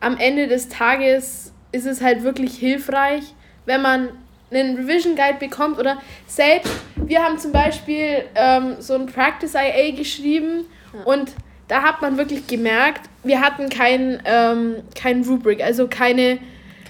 am 0.00 0.16
Ende 0.16 0.48
des 0.48 0.68
Tages 0.68 1.52
ist 1.72 1.86
es 1.86 2.00
halt 2.00 2.22
wirklich 2.22 2.56
hilfreich, 2.56 3.22
wenn 3.66 3.82
man 3.82 4.08
einen 4.50 4.76
Revision 4.76 5.14
Guide 5.14 5.38
bekommt 5.38 5.78
oder 5.78 5.98
selbst, 6.26 6.72
wir 6.96 7.22
haben 7.22 7.38
zum 7.38 7.52
Beispiel 7.52 8.24
ähm, 8.34 8.76
so 8.80 8.94
ein 8.94 9.06
Practice 9.06 9.54
IA 9.54 9.92
geschrieben 9.94 10.64
ja. 10.92 11.04
und 11.04 11.32
da 11.70 11.82
hat 11.82 12.02
man 12.02 12.18
wirklich 12.18 12.46
gemerkt, 12.46 13.08
wir 13.22 13.40
hatten 13.40 13.68
kein, 13.68 14.20
ähm, 14.24 14.76
kein 14.94 15.22
Rubric, 15.22 15.62
also 15.62 15.86
keine 15.86 16.38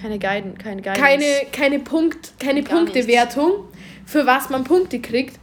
keine 0.01 0.17
Guiden, 0.17 0.57
keine 0.57 0.81
Guidance. 0.81 0.99
Keine, 0.99 1.25
keine, 1.51 1.79
Punkt, 1.79 2.33
keine 2.39 2.63
Punktewertung, 2.63 3.65
für 4.05 4.25
was 4.25 4.49
man 4.49 4.63
Punkte 4.63 4.99
kriegt. 4.99 5.39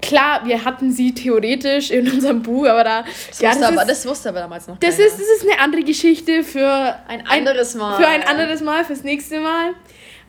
klar, 0.00 0.42
wir 0.44 0.64
hatten 0.64 0.92
sie 0.92 1.12
theoretisch 1.12 1.90
in 1.90 2.08
unserem 2.08 2.42
Buch, 2.42 2.66
aber 2.66 2.84
da. 2.84 3.02
Das, 3.02 3.40
ja, 3.40 3.48
wusste, 3.48 3.60
das, 3.62 3.72
aber, 3.72 3.82
ist, 3.82 3.90
das 3.90 4.06
wusste 4.06 4.28
aber 4.28 4.40
damals 4.40 4.68
noch. 4.68 4.78
Das 4.78 4.98
ist, 5.00 5.14
das 5.14 5.26
ist 5.26 5.42
eine 5.42 5.58
andere 5.58 5.82
Geschichte 5.82 6.44
für 6.44 6.96
ein 7.08 7.26
anderes 7.26 7.74
Mal. 7.74 7.96
Für 7.96 8.06
ein 8.06 8.22
anderes 8.22 8.60
Mal, 8.60 8.84
fürs 8.84 9.02
nächste 9.02 9.40
Mal. 9.40 9.74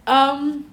Ähm, 0.08 0.66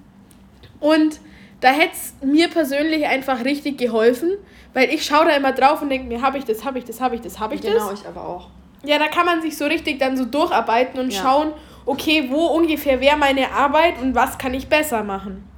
und 0.80 1.20
da 1.60 1.68
hätte 1.68 1.94
es 1.94 2.14
mir 2.22 2.48
persönlich 2.48 3.06
einfach 3.06 3.44
richtig 3.44 3.78
geholfen, 3.78 4.30
weil 4.72 4.90
ich 4.90 5.04
schaue 5.04 5.26
da 5.26 5.36
immer 5.36 5.52
drauf 5.52 5.82
und 5.82 5.88
denke 5.88 6.06
mir, 6.06 6.20
habe 6.20 6.38
ich 6.38 6.44
das, 6.44 6.64
habe 6.64 6.78
ich 6.78 6.84
das, 6.84 7.00
habe 7.00 7.14
ich 7.14 7.20
das, 7.20 7.38
habe 7.38 7.54
ich 7.54 7.60
genau, 7.60 7.74
das. 7.74 7.88
Genau, 7.88 8.00
ich 8.00 8.06
aber 8.06 8.26
auch. 8.26 8.48
Ja, 8.84 8.98
da 8.98 9.06
kann 9.06 9.24
man 9.24 9.40
sich 9.40 9.56
so 9.56 9.64
richtig 9.64 9.98
dann 9.98 10.16
so 10.16 10.24
durcharbeiten 10.24 11.00
und 11.00 11.12
ja. 11.12 11.22
schauen, 11.22 11.52
okay, 11.86 12.26
wo 12.30 12.46
ungefähr 12.46 13.00
wäre 13.00 13.16
meine 13.16 13.50
Arbeit 13.50 14.00
und 14.00 14.14
was 14.14 14.36
kann 14.36 14.52
ich 14.52 14.68
besser 14.68 15.02
machen. 15.02 15.48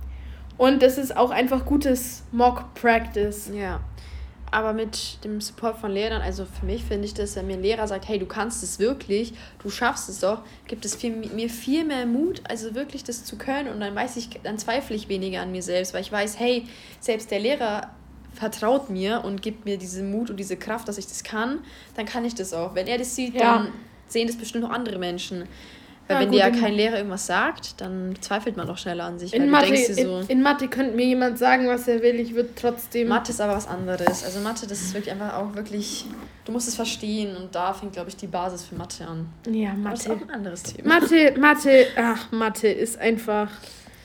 Und 0.58 0.82
das 0.82 0.96
ist 0.96 1.16
auch 1.16 1.30
einfach 1.30 1.64
gutes 1.66 2.22
Mock-Practice. 2.32 3.50
Ja. 3.52 3.80
Aber 4.50 4.72
mit 4.72 5.22
dem 5.24 5.40
Support 5.40 5.78
von 5.78 5.90
Lehrern, 5.90 6.22
also 6.22 6.44
für 6.46 6.66
mich 6.66 6.84
finde 6.84 7.06
ich 7.06 7.14
das, 7.14 7.34
wenn 7.36 7.48
mir 7.48 7.54
ein 7.54 7.62
Lehrer 7.62 7.86
sagt, 7.88 8.08
hey, 8.08 8.18
du 8.18 8.26
kannst 8.26 8.62
es 8.62 8.78
wirklich, 8.78 9.34
du 9.62 9.70
schaffst 9.70 10.08
es 10.08 10.20
doch, 10.20 10.42
gibt 10.66 10.84
es 10.84 10.94
viel, 10.94 11.10
mir 11.10 11.50
viel 11.50 11.84
mehr 11.84 12.06
Mut, 12.06 12.42
also 12.48 12.74
wirklich 12.74 13.02
das 13.02 13.24
zu 13.24 13.36
können. 13.36 13.68
Und 13.68 13.80
dann 13.80 13.94
weiß 13.94 14.16
ich, 14.16 14.28
dann 14.42 14.58
zweifle 14.58 14.94
ich 14.94 15.08
weniger 15.08 15.40
an 15.40 15.50
mir 15.50 15.62
selbst, 15.62 15.94
weil 15.94 16.02
ich 16.02 16.12
weiß, 16.12 16.38
hey, 16.38 16.66
selbst 17.00 17.30
der 17.30 17.40
Lehrer 17.40 17.90
vertraut 18.32 18.90
mir 18.90 19.24
und 19.24 19.42
gibt 19.42 19.64
mir 19.64 19.78
diesen 19.78 20.10
Mut 20.10 20.30
und 20.30 20.36
diese 20.36 20.56
Kraft, 20.56 20.86
dass 20.88 20.98
ich 20.98 21.06
das 21.06 21.24
kann, 21.24 21.60
dann 21.96 22.06
kann 22.06 22.24
ich 22.24 22.34
das 22.34 22.52
auch. 22.52 22.74
Wenn 22.74 22.86
er 22.86 22.98
das 22.98 23.16
sieht, 23.16 23.34
ja. 23.34 23.58
dann 23.58 23.72
sehen 24.06 24.26
das 24.26 24.36
bestimmt 24.36 24.62
noch 24.62 24.70
andere 24.70 24.98
Menschen. 24.98 25.48
Weil 26.08 26.16
ja, 26.16 26.20
wenn 26.20 26.28
gut, 26.28 26.38
dir 26.38 26.40
ja 26.40 26.50
kein 26.50 26.74
Lehrer 26.74 26.98
irgendwas 26.98 27.26
sagt, 27.26 27.80
dann 27.80 28.14
zweifelt 28.20 28.56
man 28.56 28.68
doch 28.68 28.78
schneller 28.78 29.04
an 29.04 29.18
sich. 29.18 29.34
In, 29.34 29.50
Mathe, 29.50 29.76
so, 29.76 30.20
in, 30.20 30.28
in, 30.28 30.42
Mathe 30.42 30.68
könnte 30.68 30.94
mir 30.94 31.04
jemand 31.04 31.36
sagen, 31.38 31.66
was 31.66 31.88
er 31.88 32.00
will, 32.00 32.20
ich 32.20 32.34
würde 32.34 32.50
trotzdem... 32.54 33.08
Mathe 33.08 33.32
ist 33.32 33.40
aber 33.40 33.54
was 33.54 33.66
anderes. 33.66 34.24
Also 34.24 34.38
Mathe, 34.40 34.66
das 34.68 34.80
ist 34.80 34.94
wirklich 34.94 35.12
einfach 35.12 35.34
auch 35.34 35.54
wirklich... 35.54 36.04
Du 36.44 36.52
musst 36.52 36.68
es 36.68 36.76
verstehen 36.76 37.36
und 37.36 37.54
da 37.56 37.72
fängt, 37.72 37.94
glaube 37.94 38.08
ich, 38.08 38.16
die 38.16 38.28
Basis 38.28 38.62
für 38.62 38.76
Mathe 38.76 39.04
an. 39.04 39.26
Ja, 39.50 39.72
Mathe. 39.72 39.90
das 39.90 40.00
ist 40.06 40.10
auch 40.10 40.22
ein 40.22 40.30
anderes 40.30 40.62
Thema. 40.62 41.00
Mathe, 41.00 41.34
Mathe, 41.40 41.86
ach, 41.96 42.30
Mathe 42.30 42.68
ist 42.68 42.98
einfach 42.98 43.50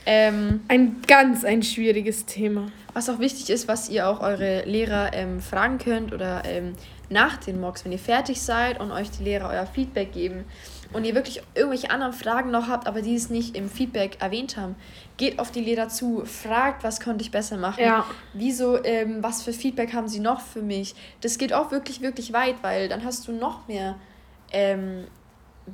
ähm, 0.08 0.62
ein 0.68 1.02
ganz 1.08 1.44
ein 1.44 1.62
schwieriges 1.62 2.26
Thema. 2.26 2.72
Was 2.94 3.10
auch 3.10 3.20
wichtig 3.20 3.50
ist, 3.52 3.68
was 3.68 3.90
ihr 3.90 4.08
auch 4.08 4.22
eure 4.22 4.64
Lehrer 4.66 5.14
ähm, 5.14 5.40
fragen 5.40 5.78
könnt 5.78 6.14
oder 6.14 6.44
ähm, 6.46 6.74
nach 7.10 7.38
den 7.38 7.60
Mocks, 7.60 7.86
wenn 7.86 7.92
ihr 7.92 8.00
fertig 8.00 8.42
seid 8.42 8.80
und 8.80 8.92
euch 8.92 9.12
die 9.12 9.24
Lehrer 9.24 9.50
euer 9.50 9.66
Feedback 9.66 10.12
geben, 10.12 10.46
und 10.94 11.06
ihr 11.06 11.16
wirklich 11.16 11.42
irgendwelche 11.56 11.90
anderen 11.90 12.14
Fragen 12.14 12.52
noch 12.52 12.68
habt, 12.68 12.88
aber 12.88 13.02
die 13.02 13.16
es 13.16 13.30
nicht 13.30 13.56
im 13.56 13.70
Feedback 13.70 14.18
erwähnt 14.22 14.58
haben, 14.58 14.76
geht 15.18 15.40
auf 15.40 15.52
die 15.52 15.62
Lehrer 15.62 15.90
zu, 15.90 16.26
fragt, 16.26 16.84
was 16.84 17.00
könnte 17.00 17.24
ich 17.24 17.32
besser 17.32 17.58
machen, 17.58 17.84
ja. 17.84 18.06
wieso, 18.34 18.84
ähm, 18.84 19.18
was 19.22 19.44
für 19.44 19.54
Feedback 19.54 19.94
haben 19.94 20.08
sie 20.08 20.20
noch 20.20 20.42
für 20.42 20.62
mich. 20.62 20.96
Das 21.22 21.38
geht 21.38 21.54
auch 21.54 21.72
wirklich, 21.72 22.02
wirklich 22.02 22.34
weit, 22.34 22.56
weil 22.62 22.90
dann 22.90 23.04
hast 23.06 23.28
du 23.28 23.32
noch 23.32 23.68
mehr 23.68 23.96
ähm, 24.52 25.06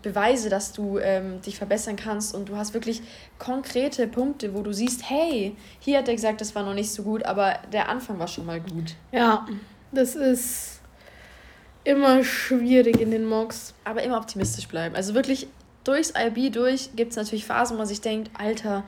Beweise, 0.02 0.50
dass 0.50 0.74
du 0.74 1.00
ähm, 1.00 1.42
dich 1.42 1.58
verbessern 1.58 1.96
kannst 1.96 2.36
und 2.36 2.50
du 2.50 2.58
hast 2.58 2.74
wirklich 2.74 3.02
konkrete 3.40 4.08
Punkte, 4.08 4.54
wo 4.54 4.62
du 4.62 4.74
siehst, 4.74 5.10
hey, 5.10 5.56
hier 5.80 6.00
hat 6.00 6.08
er 6.08 6.16
gesagt, 6.16 6.42
das 6.42 6.54
war 6.56 6.64
noch 6.64 6.74
nicht 6.74 6.92
so 6.92 7.04
gut, 7.04 7.24
aber 7.24 7.60
der 7.72 7.90
Anfang 7.90 8.20
war 8.20 8.28
schon 8.28 8.46
mal 8.46 8.60
gut. 8.60 8.96
Ja, 9.12 9.48
das 9.92 10.16
ist 10.16 10.76
immer 11.88 12.24
schwierig 12.24 13.00
in 13.00 13.12
den 13.12 13.25
Mocks. 13.25 13.74
Aber 13.86 14.03
immer 14.03 14.17
optimistisch 14.17 14.67
bleiben. 14.67 14.96
Also 14.96 15.13
wirklich 15.13 15.48
durchs 15.84 16.13
IB 16.17 16.50
durch 16.50 16.89
gibt 16.96 17.12
es 17.12 17.17
natürlich 17.17 17.46
Phasen, 17.46 17.75
wo 17.75 17.77
man 17.79 17.88
sich 17.88 18.01
denkt, 18.01 18.29
Alter, 18.38 18.84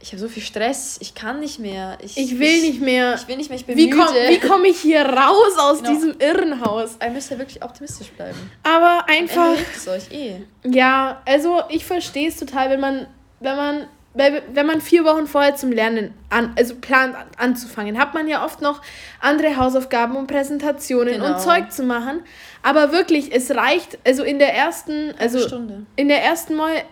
ich 0.00 0.08
habe 0.08 0.18
so 0.18 0.28
viel 0.28 0.42
Stress, 0.42 0.98
ich 1.00 1.14
kann 1.14 1.40
nicht 1.40 1.60
mehr. 1.60 1.96
Ich, 2.02 2.18
ich 2.18 2.38
will 2.38 2.48
ich, 2.48 2.62
nicht 2.62 2.80
mehr. 2.82 3.14
Ich 3.14 3.28
will 3.28 3.36
nicht 3.36 3.48
mehr, 3.48 3.58
ich 3.58 3.64
bin 3.64 3.78
wie 3.78 3.86
müde. 3.86 3.96
Komm, 3.96 4.14
wie 4.14 4.38
komme 4.40 4.68
ich 4.68 4.80
hier 4.80 5.06
raus 5.06 5.58
aus 5.58 5.78
genau. 5.78 5.94
diesem 5.94 6.14
Irrenhaus? 6.18 6.98
Ihr 7.02 7.10
müsst 7.10 7.30
ja 7.30 7.38
wirklich 7.38 7.62
optimistisch 7.62 8.08
bleiben. 8.08 8.50
Aber 8.64 9.08
einfach. 9.08 9.54
euch 9.86 10.10
eh. 10.10 10.42
Ja, 10.64 11.22
also 11.24 11.62
ich 11.68 11.84
verstehe 11.84 12.28
es 12.28 12.36
total, 12.36 12.70
wenn 12.70 12.80
man, 12.80 13.06
wenn 13.40 13.56
man 13.56 13.86
wenn 14.14 14.66
man 14.66 14.80
vier 14.80 15.04
Wochen 15.04 15.26
vorher 15.26 15.56
zum 15.56 15.72
Lernen 15.72 16.12
an, 16.28 16.52
also 16.56 16.74
plant 16.74 17.16
anzufangen, 17.38 17.98
hat 17.98 18.12
man 18.12 18.28
ja 18.28 18.44
oft 18.44 18.60
noch 18.60 18.82
andere 19.20 19.56
Hausaufgaben 19.56 20.16
und 20.16 20.26
Präsentationen 20.26 21.14
genau. 21.14 21.34
und 21.34 21.40
Zeug 21.40 21.72
zu 21.72 21.82
machen. 21.82 22.22
Aber 22.62 22.92
wirklich, 22.92 23.34
es 23.34 23.50
reicht, 23.50 23.98
also 24.04 24.22
in 24.22 24.38
der 24.38 24.54
ersten, 24.54 25.14
also 25.18 25.38
Stunde. 25.38 25.86
in 25.96 26.08
der 26.08 26.22
ersten 26.22 26.56
Mal 26.56 26.82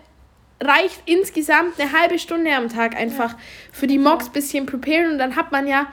reicht 0.59 1.01
insgesamt 1.05 1.79
eine 1.79 1.91
halbe 1.91 2.17
Stunde 2.17 2.53
am 2.55 2.69
Tag 2.69 2.95
einfach 2.95 3.31
ja. 3.31 3.39
für 3.71 3.87
die 3.87 3.97
Mocks 3.97 4.29
bisschen 4.29 4.65
preparen 4.65 5.11
und 5.11 5.17
dann 5.17 5.35
hat 5.35 5.51
man 5.51 5.67
ja 5.67 5.87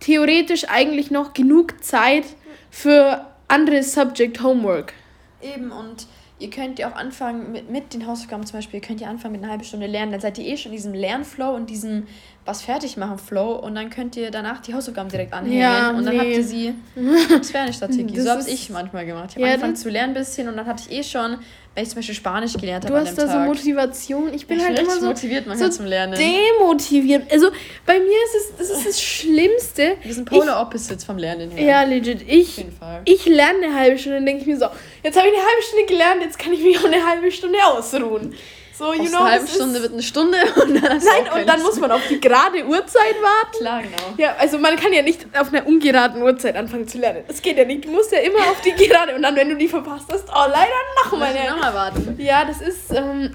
theoretisch 0.00 0.66
eigentlich 0.68 1.10
noch 1.10 1.34
genug 1.34 1.82
Zeit 1.82 2.24
für 2.70 3.24
andere 3.48 3.82
Subject 3.82 4.42
Homework. 4.42 4.92
Eben 5.40 5.70
und 5.70 6.06
ihr 6.38 6.50
könnt 6.50 6.78
ja 6.78 6.90
auch 6.90 6.96
anfangen 6.96 7.52
mit, 7.52 7.70
mit 7.70 7.94
den 7.94 8.06
Hausaufgaben 8.06 8.44
zum 8.44 8.58
Beispiel, 8.58 8.80
ihr 8.80 8.86
könnt 8.86 9.00
ja 9.00 9.08
anfangen 9.08 9.32
mit 9.32 9.42
einer 9.42 9.52
halben 9.52 9.64
Stunde 9.64 9.86
lernen, 9.86 10.12
dann 10.12 10.20
seid 10.20 10.36
ihr 10.38 10.44
eh 10.44 10.56
schon 10.56 10.72
in 10.72 10.76
diesem 10.76 10.94
Lernflow 10.94 11.54
und 11.54 11.70
diesem 11.70 12.06
was 12.44 12.60
fertig 12.60 12.96
machen 12.96 13.18
Flow 13.18 13.52
und 13.54 13.74
dann 13.74 13.88
könnt 13.88 14.16
ihr 14.16 14.30
danach 14.30 14.60
die 14.60 14.74
Hausaufgaben 14.74 15.08
direkt 15.08 15.32
anhängen 15.32 15.60
ja, 15.60 15.90
und 15.90 16.04
dann 16.04 16.14
nee. 16.14 16.20
habt 16.20 16.30
ihr 16.30 16.44
sie. 16.44 16.74
Das 17.30 17.52
wäre 17.54 17.64
eine 17.64 17.72
Strategie. 17.72 18.14
Das 18.16 18.24
so 18.24 18.30
habe 18.30 18.42
ich 18.46 18.68
manchmal 18.70 19.06
gemacht. 19.06 19.30
Ich 19.30 19.36
habe 19.36 19.46
ja, 19.46 19.54
angefangen 19.54 19.76
zu 19.76 19.88
lernen 19.88 20.10
ein 20.10 20.14
bisschen 20.14 20.48
und 20.48 20.56
dann 20.56 20.66
hatte 20.66 20.82
ich 20.86 20.98
eh 20.98 21.02
schon 21.02 21.38
wenn 21.74 21.82
ich 21.82 21.90
zum 21.90 21.96
Beispiel 21.96 22.14
Spanisch 22.14 22.52
gelernt 22.52 22.84
habe. 22.84 22.94
Du 22.94 23.00
hast 23.00 23.18
da 23.18 23.26
so 23.26 23.38
Motivation. 23.38 24.32
Ich 24.32 24.46
bin 24.46 24.58
ich 24.58 24.64
halt 24.64 24.78
immer 24.78 24.92
so 24.92 25.06
motiviert 25.06 25.46
manchmal 25.46 25.72
so 25.72 25.78
zum 25.78 25.86
Lernen. 25.86 26.16
Demotiviert. 26.16 27.30
Also 27.32 27.50
bei 27.84 27.98
mir 27.98 28.04
ist 28.04 28.34
es 28.36 28.56
das, 28.56 28.78
ist 28.78 28.86
das 28.86 29.02
Schlimmste. 29.02 29.96
Wir 30.02 30.14
sind 30.14 30.24
Polar 30.28 30.62
Opposites 30.62 31.04
vom 31.04 31.18
Lernen 31.18 31.50
her. 31.50 31.66
Ja, 31.66 31.82
legit. 31.82 32.22
Ich, 32.28 32.64
ich 33.04 33.26
lerne 33.26 33.66
eine 33.66 33.74
halbe 33.74 33.98
Stunde 33.98 34.18
und 34.18 34.26
denke 34.26 34.42
ich 34.42 34.46
mir 34.46 34.56
so, 34.56 34.66
jetzt 35.02 35.16
habe 35.18 35.26
ich 35.26 35.34
eine 35.34 35.42
halbe 35.42 35.62
Stunde 35.62 35.86
gelernt, 35.86 36.22
jetzt 36.22 36.38
kann 36.38 36.52
ich 36.52 36.62
mich 36.62 36.78
auch 36.78 36.84
eine 36.84 37.04
halbe 37.04 37.32
Stunde 37.32 37.58
ausruhen. 37.66 38.34
So, 38.76 38.92
you 38.92 39.08
know, 39.08 39.18
eine 39.18 39.30
halbe 39.30 39.46
Stunde 39.46 39.80
wird 39.80 39.92
eine 39.92 40.02
Stunde 40.02 40.36
und 40.62 40.74
dann 40.74 40.98
Nein, 40.98 41.40
und 41.40 41.48
dann 41.48 41.62
muss 41.62 41.78
man 41.78 41.92
auf 41.92 42.02
die 42.08 42.20
gerade 42.20 42.66
Uhrzeit 42.66 43.14
warten. 43.22 43.58
Klar, 43.58 43.82
genau. 43.82 44.14
Ja, 44.18 44.34
also 44.36 44.58
man 44.58 44.74
kann 44.74 44.92
ja 44.92 45.02
nicht 45.02 45.26
auf 45.38 45.52
einer 45.52 45.64
ungeraden 45.64 46.20
Uhrzeit 46.20 46.56
anfangen 46.56 46.88
zu 46.88 46.98
lernen. 46.98 47.22
Das 47.28 47.40
geht 47.40 47.56
ja 47.56 47.64
nicht. 47.64 47.84
Du 47.84 47.90
musst 47.90 48.10
ja 48.10 48.18
immer 48.18 48.38
auf 48.38 48.60
die 48.62 48.72
gerade 48.72 49.14
und 49.14 49.22
dann, 49.22 49.36
wenn 49.36 49.48
du 49.48 49.56
die 49.56 49.68
verpasst 49.68 50.06
hast, 50.12 50.28
oh, 50.28 50.48
leider 50.48 50.72
nochmal. 51.04 51.34
Ja. 51.36 51.54
Nochmal 51.54 51.74
warten. 51.74 52.16
Ja, 52.18 52.44
das 52.44 52.60
ist. 52.60 52.92
Ähm, 52.92 53.30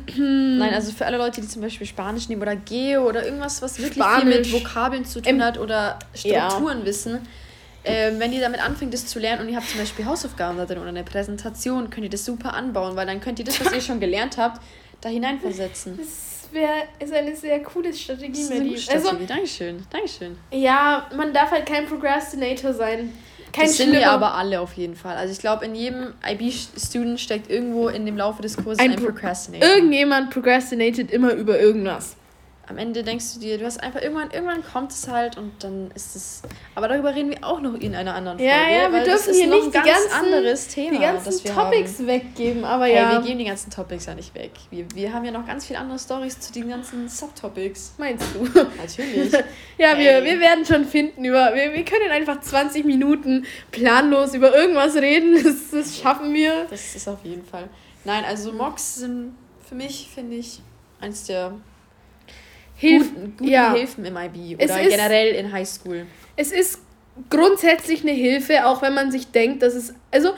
Nein, 0.58 0.74
also 0.74 0.92
für 0.92 1.06
alle 1.06 1.18
Leute, 1.18 1.40
die 1.40 1.48
zum 1.48 1.62
Beispiel 1.62 1.88
Spanisch 1.88 2.28
nehmen 2.28 2.42
oder 2.42 2.58
Geo 2.58 3.08
oder 3.08 3.24
irgendwas, 3.24 3.62
was 3.62 3.78
wirklich 3.78 4.04
Spanisch. 4.04 4.24
viel 4.24 4.40
mit 4.40 4.52
Vokabeln 4.52 5.06
zu 5.06 5.22
tun 5.22 5.42
hat 5.42 5.58
oder 5.58 6.00
Strukturen 6.14 6.80
ja. 6.80 6.86
wissen. 6.86 7.28
Ähm, 7.86 8.20
wenn 8.20 8.34
ihr 8.34 8.42
damit 8.42 8.62
anfängt, 8.62 8.94
das 8.94 9.08
zu 9.08 9.20
lernen 9.20 9.44
und 9.44 9.50
ihr 9.50 9.56
habt 9.56 9.70
zum 9.70 9.80
Beispiel 9.80 10.06
Hausaufgaben 10.06 10.58
da 10.58 10.66
drin 10.66 10.80
oder 10.80 10.90
eine 10.90 11.04
Präsentation, 11.04 11.90
könnt 11.90 12.04
ihr 12.04 12.10
das 12.10 12.26
super 12.26 12.54
anbauen, 12.54 12.98
weil 12.98 13.08
dann 13.08 13.22
könnt 13.22 13.40
ihr 13.40 13.46
das, 13.46 13.64
was 13.64 13.72
ihr 13.72 13.80
schon 13.80 14.02
gelernt 14.02 14.38
habt, 14.38 14.62
da 15.02 15.10
hineinversetzen. 15.10 15.98
Das 15.98 16.50
wär, 16.52 16.70
ist 17.00 17.14
eine 17.14 17.36
sehr 17.36 17.62
coole 17.62 17.94
Strategie, 17.94 18.32
das 18.32 18.40
ist 18.40 18.52
eine 18.52 18.70
gute 18.70 18.82
Strategie. 18.82 19.08
Also, 19.08 19.26
Dankeschön, 19.26 19.84
Dankeschön. 19.90 20.38
Ja, 20.52 21.08
man 21.16 21.34
darf 21.34 21.52
halt 21.52 21.66
kein 21.66 21.86
Procrastinator 21.86 22.74
sein. 22.74 23.14
Kein 23.52 23.66
das 23.66 23.78
sind 23.78 23.94
wir 23.94 24.12
aber 24.12 24.36
alle 24.36 24.62
auf 24.62 24.74
jeden 24.74 24.96
Fall. 24.96 25.18
Also 25.18 25.34
ich 25.34 25.40
glaube, 25.40 25.66
in 25.66 25.74
jedem 25.74 26.14
IB-Student 26.24 27.20
steckt 27.20 27.50
irgendwo 27.50 27.88
in 27.88 28.06
dem 28.06 28.16
Laufe 28.16 28.44
des 28.44 28.56
Kurses 28.56 28.78
ein, 28.78 28.92
ein 28.92 29.04
Procrastinator. 29.04 29.68
Irgendjemand 29.68 30.30
procrastinated 30.30 31.10
immer 31.10 31.34
über 31.34 31.60
irgendwas 31.60 32.16
am 32.70 32.78
Ende 32.78 33.04
denkst 33.04 33.34
du 33.34 33.40
dir, 33.40 33.58
du 33.58 33.66
hast 33.66 33.82
einfach 33.82 34.00
irgendwann, 34.00 34.30
irgendwann 34.30 34.64
kommt 34.64 34.92
es 34.92 35.08
halt 35.08 35.38
und 35.38 35.64
dann 35.64 35.90
ist 35.96 36.16
es. 36.16 36.44
Aber 36.76 36.88
darüber 36.88 37.16
reden 37.16 37.32
wir 37.32 37.44
auch 37.44 37.62
noch 37.62 37.74
in 37.74 37.96
einer 37.96 38.14
anderen 38.14 38.38
Folge. 38.38 38.52
Ja, 38.52 38.70
ja, 38.70 38.94
wir 38.94 39.04
dürfen 39.04 39.34
hier 39.34 39.48
nicht 39.48 39.64
ein 39.64 39.72
ganz 39.72 39.88
ganzen, 39.88 40.12
anderes 40.12 40.68
Thema. 40.68 40.92
Die 40.92 41.00
ganzen 41.00 41.44
Topics 41.46 41.98
haben. 41.98 42.08
weggeben, 42.08 42.64
aber 42.66 42.86
hey, 42.86 42.96
ja. 42.96 43.12
wir 43.14 43.22
geben 43.22 43.40
die 43.40 43.46
ganzen 43.46 43.72
Topics 43.72 44.06
ja 44.06 44.14
nicht 44.14 44.36
weg. 44.36 44.52
Wir, 44.70 44.86
wir 44.94 45.12
haben 45.12 45.26
ja 45.26 45.32
noch 45.32 45.48
ganz 45.48 45.66
viele 45.66 45.80
andere 45.80 45.98
Stories 45.98 46.40
zu 46.40 46.54
den 46.54 46.70
ganzen 46.70 47.10
Subtopics. 47.10 47.96
Meinst 47.98 48.28
du? 48.36 48.44
Natürlich. 48.44 49.34
ja, 49.80 49.96
hey. 49.96 50.24
wir, 50.24 50.32
wir 50.32 50.40
werden 50.40 50.64
schon 50.64 50.86
finden 50.86 51.26
über. 51.26 51.56
Wir, 51.56 51.74
wir 51.74 51.86
können 51.86 52.12
einfach 52.12 52.40
20 52.40 52.86
Minuten 52.86 53.48
planlos 53.72 54.36
über 54.36 54.56
irgendwas 54.56 54.96
reden. 54.96 55.38
Das, 55.50 55.72
das 55.72 55.98
schaffen 55.98 56.34
wir. 56.34 56.68
Das 56.70 56.96
ist 56.96 57.08
auf 57.08 57.24
jeden 57.24 57.44
Fall. 57.44 57.70
Nein, 58.04 58.24
also 58.26 58.52
Mox 58.52 58.96
sind 58.96 59.36
für 59.68 59.74
mich, 59.74 60.10
finde 60.14 60.36
ich, 60.36 60.60
eins 61.00 61.26
der 61.26 61.54
Hilf, 62.80 63.14
guten, 63.14 63.34
guten 63.38 63.52
ja. 63.52 63.74
Hilfen 63.74 64.06
im 64.06 64.16
IB 64.16 64.56
oder 64.56 64.82
ist, 64.82 64.90
generell 64.90 65.36
in 65.36 65.52
Highschool. 65.52 66.06
Es 66.38 66.54
ist 66.54 66.80
grundsätzlich 67.30 68.04
eine 68.04 68.14
Hilfe, 68.14 68.66
auch 68.66 68.82
wenn 68.82 68.94
man 68.94 69.12
sich 69.12 69.32
denkt, 69.32 69.62
dass 69.64 69.74
es. 69.74 69.94
Also, 70.12 70.30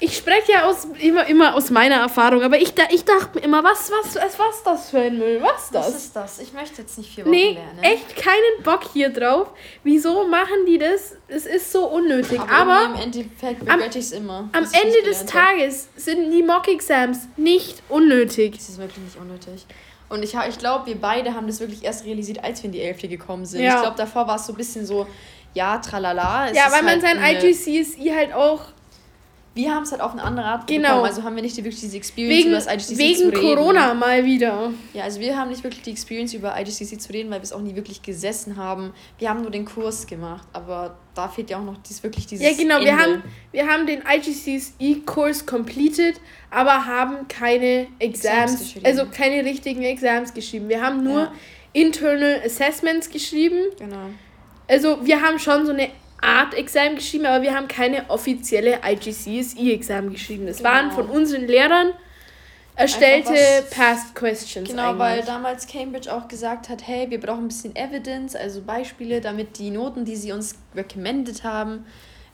ich 0.00 0.16
spreche 0.16 0.50
ja 0.50 0.64
aus, 0.64 0.88
immer, 0.98 1.26
immer 1.26 1.54
aus 1.54 1.70
meiner 1.70 1.96
Erfahrung, 1.96 2.42
aber 2.42 2.56
ich, 2.56 2.72
ich 2.90 3.04
dachte 3.04 3.38
mir 3.38 3.44
immer, 3.44 3.62
was, 3.62 3.92
was, 3.92 4.16
was, 4.16 4.36
was 4.36 4.56
ist 4.56 4.66
das 4.66 4.90
für 4.90 4.98
ein 4.98 5.16
Müll? 5.16 5.40
Was 5.40 5.70
das? 5.70 5.86
Was 5.86 5.94
ist 5.94 6.16
das? 6.16 6.38
Ich 6.40 6.52
möchte 6.54 6.82
jetzt 6.82 6.98
nicht 6.98 7.14
vier 7.14 7.24
Wochen 7.24 7.30
nee, 7.30 7.52
lernen. 7.52 7.82
echt 7.82 8.16
keinen 8.16 8.64
Bock 8.64 8.80
hier 8.92 9.10
drauf. 9.10 9.52
Wieso 9.84 10.26
machen 10.26 10.66
die 10.66 10.78
das? 10.78 11.16
Es 11.28 11.46
ist 11.46 11.70
so 11.70 11.86
unnötig. 11.86 12.40
Aber, 12.40 12.52
aber 12.52 12.84
im 12.86 13.02
Endeffekt 13.02 13.60
begleite 13.60 13.98
ich 13.98 14.06
es 14.06 14.12
immer. 14.12 14.48
Am 14.50 14.64
Ende 14.64 15.02
des 15.04 15.24
Tages 15.26 15.88
sind 15.94 16.32
die 16.32 16.42
Mock-Exams 16.42 17.28
nicht 17.36 17.80
unnötig. 17.88 18.56
Das 18.56 18.70
ist 18.70 18.78
wirklich 18.78 19.04
nicht 19.04 19.18
unnötig. 19.18 19.66
Und 20.10 20.24
ich, 20.24 20.34
ich 20.34 20.58
glaube, 20.58 20.86
wir 20.86 21.00
beide 21.00 21.34
haben 21.34 21.46
das 21.46 21.60
wirklich 21.60 21.84
erst 21.84 22.04
realisiert, 22.04 22.44
als 22.44 22.62
wir 22.62 22.66
in 22.66 22.72
die 22.72 22.82
Elfte 22.82 23.08
gekommen 23.08 23.46
sind. 23.46 23.62
Ja. 23.62 23.76
Ich 23.76 23.82
glaube, 23.82 23.96
davor 23.96 24.26
war 24.26 24.36
es 24.36 24.46
so 24.46 24.52
ein 24.52 24.56
bisschen 24.56 24.84
so, 24.84 25.06
ja, 25.54 25.78
tralala. 25.78 26.52
ja, 26.52 26.70
weil 26.70 26.82
man 26.82 27.00
halt 27.00 27.02
sein 27.02 27.18
IGCSE 27.18 28.14
halt 28.14 28.34
auch 28.34 28.60
wir 29.60 29.74
haben 29.74 29.82
es 29.82 29.92
halt 29.92 30.00
auf 30.00 30.12
eine 30.12 30.22
andere 30.22 30.46
Art 30.46 30.66
genau. 30.66 30.88
bekommen. 30.88 31.04
Also 31.04 31.22
haben 31.22 31.36
wir 31.36 31.42
nicht 31.42 31.56
wirklich 31.56 31.80
diese 31.80 31.96
Experience 31.96 32.38
wegen, 32.38 32.48
über 32.48 32.56
das 32.56 32.66
IGCC 32.66 32.98
wegen 32.98 33.16
zu 33.16 33.24
reden. 33.28 33.42
Wegen 33.42 33.56
Corona 33.56 33.94
mal 33.94 34.24
wieder. 34.24 34.70
Ja, 34.94 35.04
also 35.04 35.20
wir 35.20 35.36
haben 35.36 35.50
nicht 35.50 35.62
wirklich 35.62 35.82
die 35.82 35.90
Experience 35.90 36.32
über 36.34 36.58
IGCC 36.58 36.98
zu 36.98 37.12
reden, 37.12 37.30
weil 37.30 37.40
wir 37.40 37.44
es 37.44 37.52
auch 37.52 37.60
nie 37.60 37.76
wirklich 37.76 38.02
gesessen 38.02 38.56
haben. 38.56 38.94
Wir 39.18 39.28
haben 39.28 39.42
nur 39.42 39.50
den 39.50 39.66
Kurs 39.66 40.06
gemacht, 40.06 40.46
aber 40.52 40.96
da 41.14 41.28
fehlt 41.28 41.50
ja 41.50 41.58
auch 41.58 41.64
noch 41.64 41.76
dies, 41.86 42.02
wirklich 42.02 42.26
dieses 42.26 42.46
Ja, 42.46 42.56
genau. 42.56 42.80
Wir 42.80 42.96
haben, 42.96 43.22
wir 43.52 43.66
haben 43.66 43.86
den 43.86 44.02
IGCSE-Kurs 44.02 45.44
completed, 45.44 46.20
aber 46.50 46.86
haben 46.86 47.28
keine 47.28 47.86
Exams, 47.98 48.74
Exams 48.74 48.84
also 48.84 49.06
keine 49.06 49.44
richtigen 49.44 49.82
Exams 49.82 50.32
geschrieben. 50.32 50.68
Wir 50.68 50.80
haben 50.82 51.04
nur 51.04 51.20
ja. 51.20 51.32
Internal 51.72 52.40
Assessments 52.44 53.10
geschrieben. 53.10 53.66
Genau. 53.78 54.10
Also 54.68 55.04
wir 55.04 55.20
haben 55.20 55.38
schon 55.38 55.66
so 55.66 55.72
eine 55.72 55.88
Art-Examen 56.20 56.96
geschrieben, 56.96 57.26
aber 57.26 57.42
wir 57.42 57.54
haben 57.54 57.68
keine 57.68 58.08
offizielle 58.10 58.80
IGCSE-Examen 58.84 60.12
geschrieben. 60.12 60.46
Das 60.46 60.58
genau. 60.58 60.70
waren 60.70 60.90
von 60.90 61.08
unseren 61.08 61.46
Lehrern 61.46 61.92
erstellte 62.74 63.34
Past 63.70 64.14
Questions. 64.14 64.68
Genau, 64.68 64.90
eigentlich. 64.90 64.98
weil 64.98 65.22
damals 65.22 65.66
Cambridge 65.66 66.12
auch 66.12 66.28
gesagt 66.28 66.68
hat, 66.68 66.86
hey, 66.86 67.10
wir 67.10 67.20
brauchen 67.20 67.44
ein 67.44 67.48
bisschen 67.48 67.76
Evidence, 67.76 68.34
also 68.36 68.62
Beispiele, 68.62 69.20
damit 69.20 69.58
die 69.58 69.70
Noten, 69.70 70.04
die 70.04 70.16
sie 70.16 70.32
uns 70.32 70.56
recommended 70.74 71.44
haben, 71.44 71.84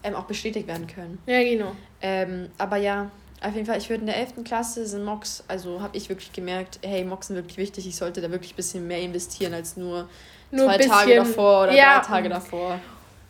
ähm, 0.02 0.14
auch 0.14 0.24
bestätigt 0.24 0.68
werden 0.68 0.86
können. 0.86 1.18
Ja, 1.26 1.42
genau. 1.42 1.72
Ähm, 2.00 2.50
aber 2.58 2.76
ja, 2.76 3.10
auf 3.40 3.54
jeden 3.54 3.66
Fall, 3.66 3.78
ich 3.78 3.90
würde 3.90 4.00
in 4.02 4.06
der 4.06 4.16
11. 4.16 4.44
Klasse 4.44 4.86
sind 4.86 5.04
Mocks, 5.04 5.44
also 5.48 5.80
habe 5.80 5.96
ich 5.96 6.08
wirklich 6.08 6.32
gemerkt, 6.32 6.78
hey, 6.84 7.04
Mocks 7.04 7.28
sind 7.28 7.36
wirklich 7.36 7.58
wichtig, 7.58 7.86
ich 7.86 7.96
sollte 7.96 8.20
da 8.20 8.30
wirklich 8.30 8.52
ein 8.52 8.56
bisschen 8.56 8.86
mehr 8.86 9.00
investieren 9.00 9.54
als 9.54 9.76
nur, 9.76 10.08
nur 10.50 10.66
zwei 10.66 10.78
Tage 10.78 11.16
davor 11.16 11.64
oder 11.64 11.72
ja. 11.72 12.00
drei 12.00 12.06
Tage 12.06 12.28
davor 12.28 12.80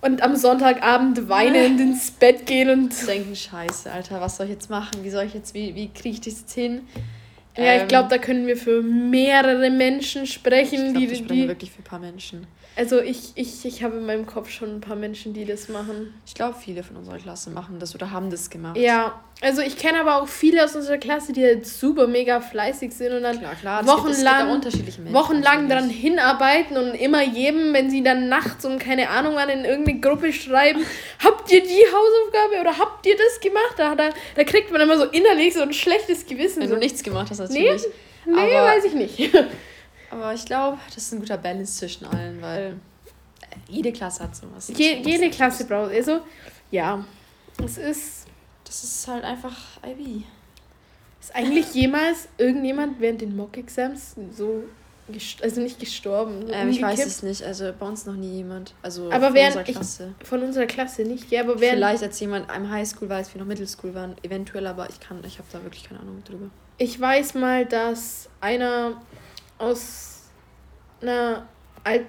und 0.00 0.22
am 0.22 0.36
Sonntagabend 0.36 1.28
weinend 1.28 1.80
ins 1.80 2.10
Bett 2.10 2.46
gehen 2.46 2.70
und 2.70 3.08
denken, 3.08 3.34
scheiße, 3.34 3.90
Alter, 3.90 4.20
was 4.20 4.36
soll 4.36 4.46
ich 4.46 4.52
jetzt 4.52 4.70
machen? 4.70 5.02
Wie 5.02 5.10
soll 5.10 5.24
ich 5.24 5.34
jetzt, 5.34 5.54
wie, 5.54 5.74
wie 5.74 5.88
kriege 5.88 6.10
ich 6.10 6.20
das 6.20 6.40
jetzt 6.40 6.52
hin? 6.52 6.82
Ja, 7.56 7.64
ähm, 7.64 7.82
ich 7.82 7.88
glaube, 7.88 8.08
da 8.08 8.18
können 8.18 8.46
wir 8.46 8.56
für 8.56 8.82
mehrere 8.82 9.70
Menschen 9.70 10.26
sprechen. 10.26 10.96
Ich 10.96 11.08
glaub, 11.08 11.28
die, 11.28 11.34
die 11.42 11.48
wirklich 11.48 11.70
für 11.70 11.80
ein 11.80 11.84
paar 11.84 11.98
Menschen. 11.98 12.46
Also 12.76 13.00
ich, 13.00 13.32
ich, 13.36 13.64
ich 13.64 13.82
habe 13.82 13.96
in 13.96 14.04
meinem 14.04 14.26
Kopf 14.26 14.50
schon 14.50 14.76
ein 14.76 14.80
paar 14.82 14.96
Menschen, 14.96 15.32
die 15.32 15.46
das 15.46 15.70
machen. 15.70 16.12
Ich 16.26 16.34
glaube, 16.34 16.56
viele 16.60 16.82
von 16.82 16.96
unserer 16.96 17.16
Klasse 17.16 17.48
machen 17.48 17.78
das 17.78 17.94
oder 17.94 18.10
haben 18.10 18.28
das 18.28 18.50
gemacht. 18.50 18.76
Ja, 18.76 19.18
also 19.40 19.62
ich 19.62 19.78
kenne 19.78 20.00
aber 20.00 20.20
auch 20.20 20.28
viele 20.28 20.62
aus 20.62 20.76
unserer 20.76 20.98
Klasse, 20.98 21.32
die 21.32 21.42
halt 21.42 21.66
super 21.66 22.06
mega 22.06 22.38
fleißig 22.40 22.92
sind 22.92 23.14
und 23.14 23.22
dann 23.22 23.38
klar, 23.38 23.54
klar. 23.54 23.86
wochenlang, 23.86 24.60
Menschen, 24.60 25.12
wochenlang 25.14 25.70
daran 25.70 25.88
hinarbeiten 25.88 26.76
und 26.76 26.94
immer 26.94 27.22
jedem, 27.22 27.72
wenn 27.72 27.90
sie 27.90 28.02
dann 28.02 28.28
nachts 28.28 28.66
um 28.66 28.78
keine 28.78 29.08
Ahnung 29.08 29.36
wann 29.36 29.48
in 29.48 29.64
irgendeine 29.64 30.00
Gruppe 30.00 30.34
schreiben, 30.34 30.84
habt 31.24 31.50
ihr 31.50 31.62
die 31.62 31.68
Hausaufgabe 31.68 32.60
oder 32.60 32.78
habt 32.78 33.06
ihr 33.06 33.16
das 33.16 33.40
gemacht? 33.40 33.74
Da, 33.78 33.94
da, 33.94 34.10
da 34.34 34.44
kriegt 34.44 34.70
man 34.70 34.82
immer 34.82 34.98
so 34.98 35.04
innerlich 35.04 35.54
so 35.54 35.62
ein 35.62 35.72
schlechtes 35.72 36.26
Gewissen. 36.26 36.60
Wenn 36.60 36.68
so. 36.68 36.74
du 36.74 36.80
nichts 36.80 37.02
gemacht 37.02 37.30
hast 37.30 37.38
natürlich. 37.38 37.82
Nee, 38.26 38.32
nee 38.34 38.56
aber 38.56 38.66
weiß 38.66 38.84
ich 38.84 38.92
nicht. 38.92 39.32
Aber 40.10 40.34
ich 40.34 40.44
glaube, 40.44 40.78
das 40.94 40.98
ist 40.98 41.12
ein 41.12 41.20
guter 41.20 41.38
Balance 41.38 41.78
zwischen 41.78 42.06
allen, 42.06 42.40
weil 42.40 42.76
jede 43.68 43.92
Klasse 43.92 44.22
hat 44.24 44.36
sowas. 44.36 44.70
Je, 44.74 45.02
jede 45.02 45.30
Klasse 45.30 45.64
braucht. 45.64 45.92
Also, 45.92 46.20
ja. 46.70 47.04
Es 47.64 47.78
ist. 47.78 48.26
Das 48.64 48.82
ist 48.82 49.06
halt 49.06 49.24
einfach 49.24 49.56
IB. 49.86 50.24
Ist 51.20 51.34
eigentlich 51.34 51.72
jemals 51.72 52.28
irgendjemand 52.36 53.00
während 53.00 53.20
den 53.20 53.36
Mock-Exams 53.36 54.16
so 54.32 54.64
also 55.40 55.60
nicht 55.60 55.78
gestorben. 55.78 56.46
ähm, 56.50 56.68
ich 56.70 56.82
weiß 56.82 57.06
es 57.06 57.22
nicht. 57.22 57.44
Also 57.44 57.72
bei 57.78 57.86
uns 57.86 58.06
noch 58.06 58.16
nie 58.16 58.38
jemand. 58.38 58.74
Also 58.82 59.10
aber 59.12 59.26
von 59.26 59.34
während 59.34 59.56
unserer 59.56 59.72
Klasse. 59.72 60.14
Ich, 60.20 60.26
von 60.26 60.42
unserer 60.42 60.66
Klasse 60.66 61.02
nicht. 61.02 61.30
Ja, 61.30 61.42
aber 61.42 61.60
während 61.60 61.78
Vielleicht 61.78 62.02
als 62.02 62.18
jemand 62.18 62.46
im 62.54 62.70
Highschool 62.70 63.08
war, 63.08 63.18
als 63.18 63.32
wir 63.32 63.40
noch 63.40 63.46
Middleschool 63.46 63.94
waren, 63.94 64.16
eventuell, 64.22 64.66
aber 64.66 64.88
ich 64.90 64.98
kann, 64.98 65.22
ich 65.24 65.38
habe 65.38 65.48
da 65.52 65.62
wirklich 65.62 65.84
keine 65.84 66.00
Ahnung 66.00 66.22
drüber. 66.24 66.50
Ich 66.78 67.00
weiß 67.00 67.34
mal, 67.34 67.66
dass 67.66 68.28
einer 68.40 69.00
aus 69.58 70.22
einer 71.00 71.46
äh, 71.86 72.00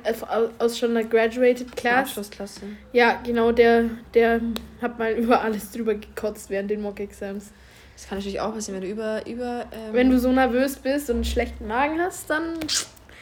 aus 0.58 0.78
schon 0.78 0.92
einer 0.98 1.08
graduated 1.08 1.76
class. 1.76 2.08
Abschlussklasse. 2.08 2.62
Ja, 2.94 3.22
genau, 3.24 3.52
der, 3.52 3.86
der 4.14 4.42
hat 4.82 4.98
mal 4.98 5.12
über 5.18 5.42
alles 5.42 5.72
drüber 5.72 5.94
gekotzt 5.96 6.50
während 6.50 6.72
den 6.72 6.82
Mock 6.82 7.00
Exams. 7.00 7.52
Das 7.94 8.08
kann 8.08 8.18
natürlich 8.18 8.40
auch 8.40 8.54
passieren, 8.54 8.82
wenn 8.82 8.88
du 8.88 8.94
über. 8.94 9.26
über 9.28 9.66
ähm 9.72 9.94
wenn 9.94 10.10
du 10.10 10.20
so 10.20 10.32
nervös 10.32 10.78
bist 10.78 11.10
und 11.10 11.18
einen 11.18 11.26
schlechten 11.26 11.68
Magen 11.68 12.00
hast, 12.00 12.30
dann. 12.30 12.56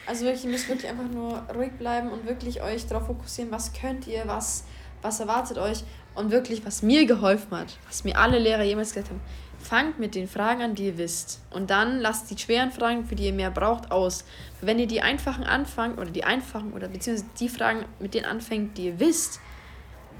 Also 0.06 0.24
wirklich, 0.24 0.44
ihr 0.44 0.50
müsst 0.50 0.68
wirklich 0.68 0.88
einfach 0.90 1.08
nur 1.12 1.42
ruhig 1.54 1.72
bleiben 1.72 2.10
und 2.10 2.26
wirklich 2.26 2.62
euch 2.62 2.86
darauf 2.86 3.06
fokussieren, 3.06 3.50
was 3.50 3.72
könnt 3.72 4.06
ihr, 4.06 4.22
was, 4.26 4.64
was 5.02 5.18
erwartet 5.18 5.58
euch. 5.58 5.82
Und 6.14 6.30
wirklich, 6.30 6.64
was 6.64 6.82
mir 6.82 7.04
geholfen 7.06 7.50
hat, 7.50 7.76
was 7.86 8.04
mir 8.04 8.16
alle 8.16 8.38
Lehrer 8.38 8.62
jemals 8.62 8.94
gesagt 8.94 9.10
haben, 9.10 9.20
fangt 9.66 9.98
mit 9.98 10.14
den 10.14 10.28
Fragen 10.28 10.62
an, 10.62 10.74
die 10.74 10.86
ihr 10.86 10.98
wisst. 10.98 11.40
Und 11.50 11.70
dann 11.70 11.98
lasst 11.98 12.30
die 12.30 12.38
schweren 12.38 12.70
Fragen, 12.70 13.04
für 13.04 13.14
die 13.14 13.26
ihr 13.26 13.32
mehr 13.32 13.50
braucht, 13.50 13.90
aus. 13.90 14.24
Wenn 14.60 14.78
ihr 14.78 14.86
die 14.86 15.02
einfachen 15.02 15.44
anfangt, 15.44 15.98
oder 15.98 16.10
die 16.10 16.24
einfachen, 16.24 16.72
oder 16.72 16.88
beziehungsweise 16.88 17.30
die 17.38 17.48
Fragen 17.48 17.84
mit 17.98 18.14
denen 18.14 18.26
anfängt, 18.26 18.78
die 18.78 18.86
ihr 18.86 19.00
wisst, 19.00 19.40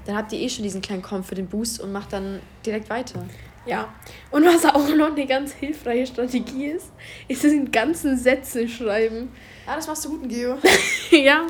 dann 0.05 0.15
habt 0.15 0.31
ihr 0.31 0.39
eh 0.39 0.49
schon 0.49 0.63
diesen 0.63 0.81
kleinen 0.81 1.01
Komp 1.01 1.25
für 1.25 1.35
den 1.35 1.47
Boost 1.47 1.79
und 1.79 1.91
macht 1.91 2.13
dann 2.13 2.39
direkt 2.65 2.89
weiter. 2.89 3.23
Ja, 3.65 3.93
und 4.31 4.45
was 4.45 4.63
auch 4.65 4.87
noch 4.95 5.11
eine 5.11 5.25
ganz 5.25 5.53
hilfreiche 5.53 6.07
Strategie 6.07 6.67
ist, 6.67 6.89
ist 7.27 7.43
es 7.43 7.51
in 7.51 7.69
ganzen 7.69 8.17
Sätzen 8.17 8.69
schreiben. 8.69 9.29
Ah, 9.65 9.75
das 9.75 9.87
machst 9.87 10.05
du 10.05 10.09
gut 10.09 10.23
in 10.23 10.29
Geo. 10.29 10.57
ja, 11.11 11.45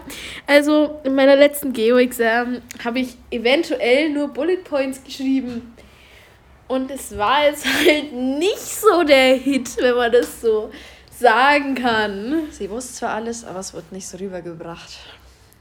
also 0.48 1.00
in 1.04 1.14
meiner 1.14 1.36
letzten 1.36 1.74
Geo-Exam 1.74 2.62
habe 2.84 3.00
ich 3.00 3.16
eventuell 3.30 4.10
nur 4.10 4.30
Bullet 4.30 4.64
Points 4.64 5.04
geschrieben. 5.04 5.74
Und 6.68 6.92
es 6.92 7.18
war 7.18 7.46
jetzt 7.46 7.66
halt 7.66 8.14
nicht 8.14 8.60
so 8.60 9.04
der 9.04 9.36
Hit, 9.36 9.78
wenn 9.78 9.96
man 9.96 10.12
das 10.12 10.42
so 10.42 10.70
sagen 11.18 11.76
kann. 11.76 12.48
Sie 12.52 12.70
wusste 12.70 12.94
zwar 12.94 13.10
alles, 13.12 13.46
aber 13.46 13.60
es 13.60 13.74
wird 13.74 13.92
nicht 13.92 14.08
so 14.08 14.18
rübergebracht. 14.18 14.98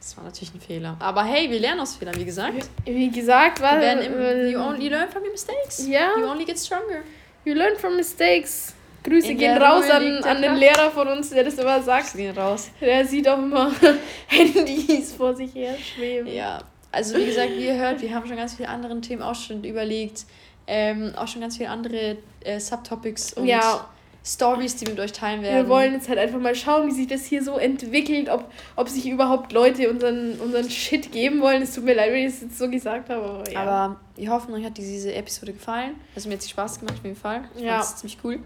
Das 0.00 0.16
war 0.16 0.24
natürlich 0.24 0.54
ein 0.54 0.60
Fehler. 0.60 0.96
Aber 1.00 1.24
hey, 1.24 1.50
wir 1.50 1.58
lernen 1.58 1.80
aus 1.80 1.96
Fehlern, 1.96 2.16
wie 2.16 2.24
gesagt. 2.24 2.68
Wie 2.84 3.10
gesagt. 3.10 3.60
Wir 3.60 4.00
im, 4.02 4.50
you, 4.50 4.60
only, 4.60 4.88
learn 4.88 5.08
from 5.08 5.22
your 5.22 5.32
mistakes. 5.32 5.86
Ja. 5.86 6.16
You 6.18 6.26
only 6.26 6.44
get 6.44 6.58
stronger. 6.58 7.02
You 7.44 7.54
learn 7.54 7.76
from 7.76 7.96
mistakes. 7.96 8.74
Grüße 9.02 9.32
In 9.32 9.38
gehen 9.38 9.56
raus 9.56 9.88
an, 9.88 10.22
an 10.24 10.42
den 10.42 10.56
Lehrer 10.56 10.90
von 10.90 11.06
uns, 11.08 11.30
der 11.30 11.44
das 11.44 11.54
immer 11.54 11.80
sagt. 11.82 12.06
Grüße 12.06 12.16
gehen 12.18 12.36
raus. 12.36 12.70
Der 12.80 13.04
sieht 13.04 13.28
auch 13.28 13.38
immer 13.38 13.70
Handys 14.26 15.12
vor 15.12 15.34
sich 15.34 15.54
her 15.54 15.76
schweben. 15.78 16.26
Ja, 16.32 16.60
also 16.90 17.16
wie 17.16 17.26
gesagt, 17.26 17.50
wie 17.56 17.66
ihr 17.66 17.76
hört, 17.76 18.00
wir 18.00 18.14
haben 18.14 18.26
schon 18.26 18.36
ganz 18.36 18.54
viele 18.54 18.68
andere 18.68 19.00
Themen 19.00 19.22
auch 19.22 19.34
schon 19.34 19.62
überlegt 19.64 20.24
ähm, 20.66 21.12
auch 21.16 21.28
schon 21.28 21.40
ganz 21.40 21.56
viele 21.56 21.70
andere 21.70 22.18
äh, 22.44 22.60
Subtopics 22.60 23.34
und 23.34 23.46
ja. 23.46 23.88
Stories, 24.24 24.74
die 24.74 24.86
wir 24.86 24.94
mit 24.94 25.00
euch 25.00 25.12
teilen 25.12 25.42
werden. 25.42 25.64
Wir 25.64 25.68
wollen 25.68 25.92
jetzt 25.92 26.08
halt 26.08 26.18
einfach 26.18 26.40
mal 26.40 26.56
schauen, 26.56 26.88
wie 26.88 26.92
sich 26.92 27.06
das 27.06 27.24
hier 27.24 27.44
so 27.44 27.58
entwickelt, 27.58 28.28
ob, 28.28 28.50
ob 28.74 28.88
sich 28.88 29.06
überhaupt 29.08 29.52
Leute 29.52 29.88
unseren, 29.88 30.40
unseren 30.40 30.68
Shit 30.68 31.12
geben 31.12 31.40
wollen. 31.40 31.62
Es 31.62 31.74
tut 31.74 31.84
mir 31.84 31.94
leid, 31.94 32.10
wenn 32.10 32.26
ich 32.26 32.34
es 32.34 32.40
jetzt 32.40 32.58
so 32.58 32.68
gesagt 32.68 33.08
habe. 33.08 33.24
Aber, 33.24 33.50
ja. 33.50 33.60
aber 33.60 34.00
wir 34.16 34.30
hoffen, 34.30 34.52
euch 34.54 34.64
hat 34.64 34.76
diese 34.76 35.14
Episode 35.14 35.52
gefallen. 35.52 35.94
Also 36.16 36.28
mir 36.28 36.34
hat 36.34 36.42
es 36.42 36.50
Spaß 36.50 36.80
gemacht, 36.80 36.96
auf 36.98 37.04
jeden 37.04 37.16
Fall. 37.16 37.44
Ich 37.54 37.62
ja. 37.62 37.74
fand 37.74 37.84
es 37.84 37.96
ziemlich 37.96 38.18
cool. 38.24 38.40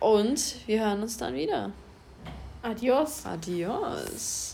Und 0.00 0.56
wir 0.66 0.84
hören 0.84 1.00
uns 1.00 1.16
dann 1.16 1.34
wieder. 1.34 1.70
Adios. 2.62 3.24
Adios. 3.24 4.51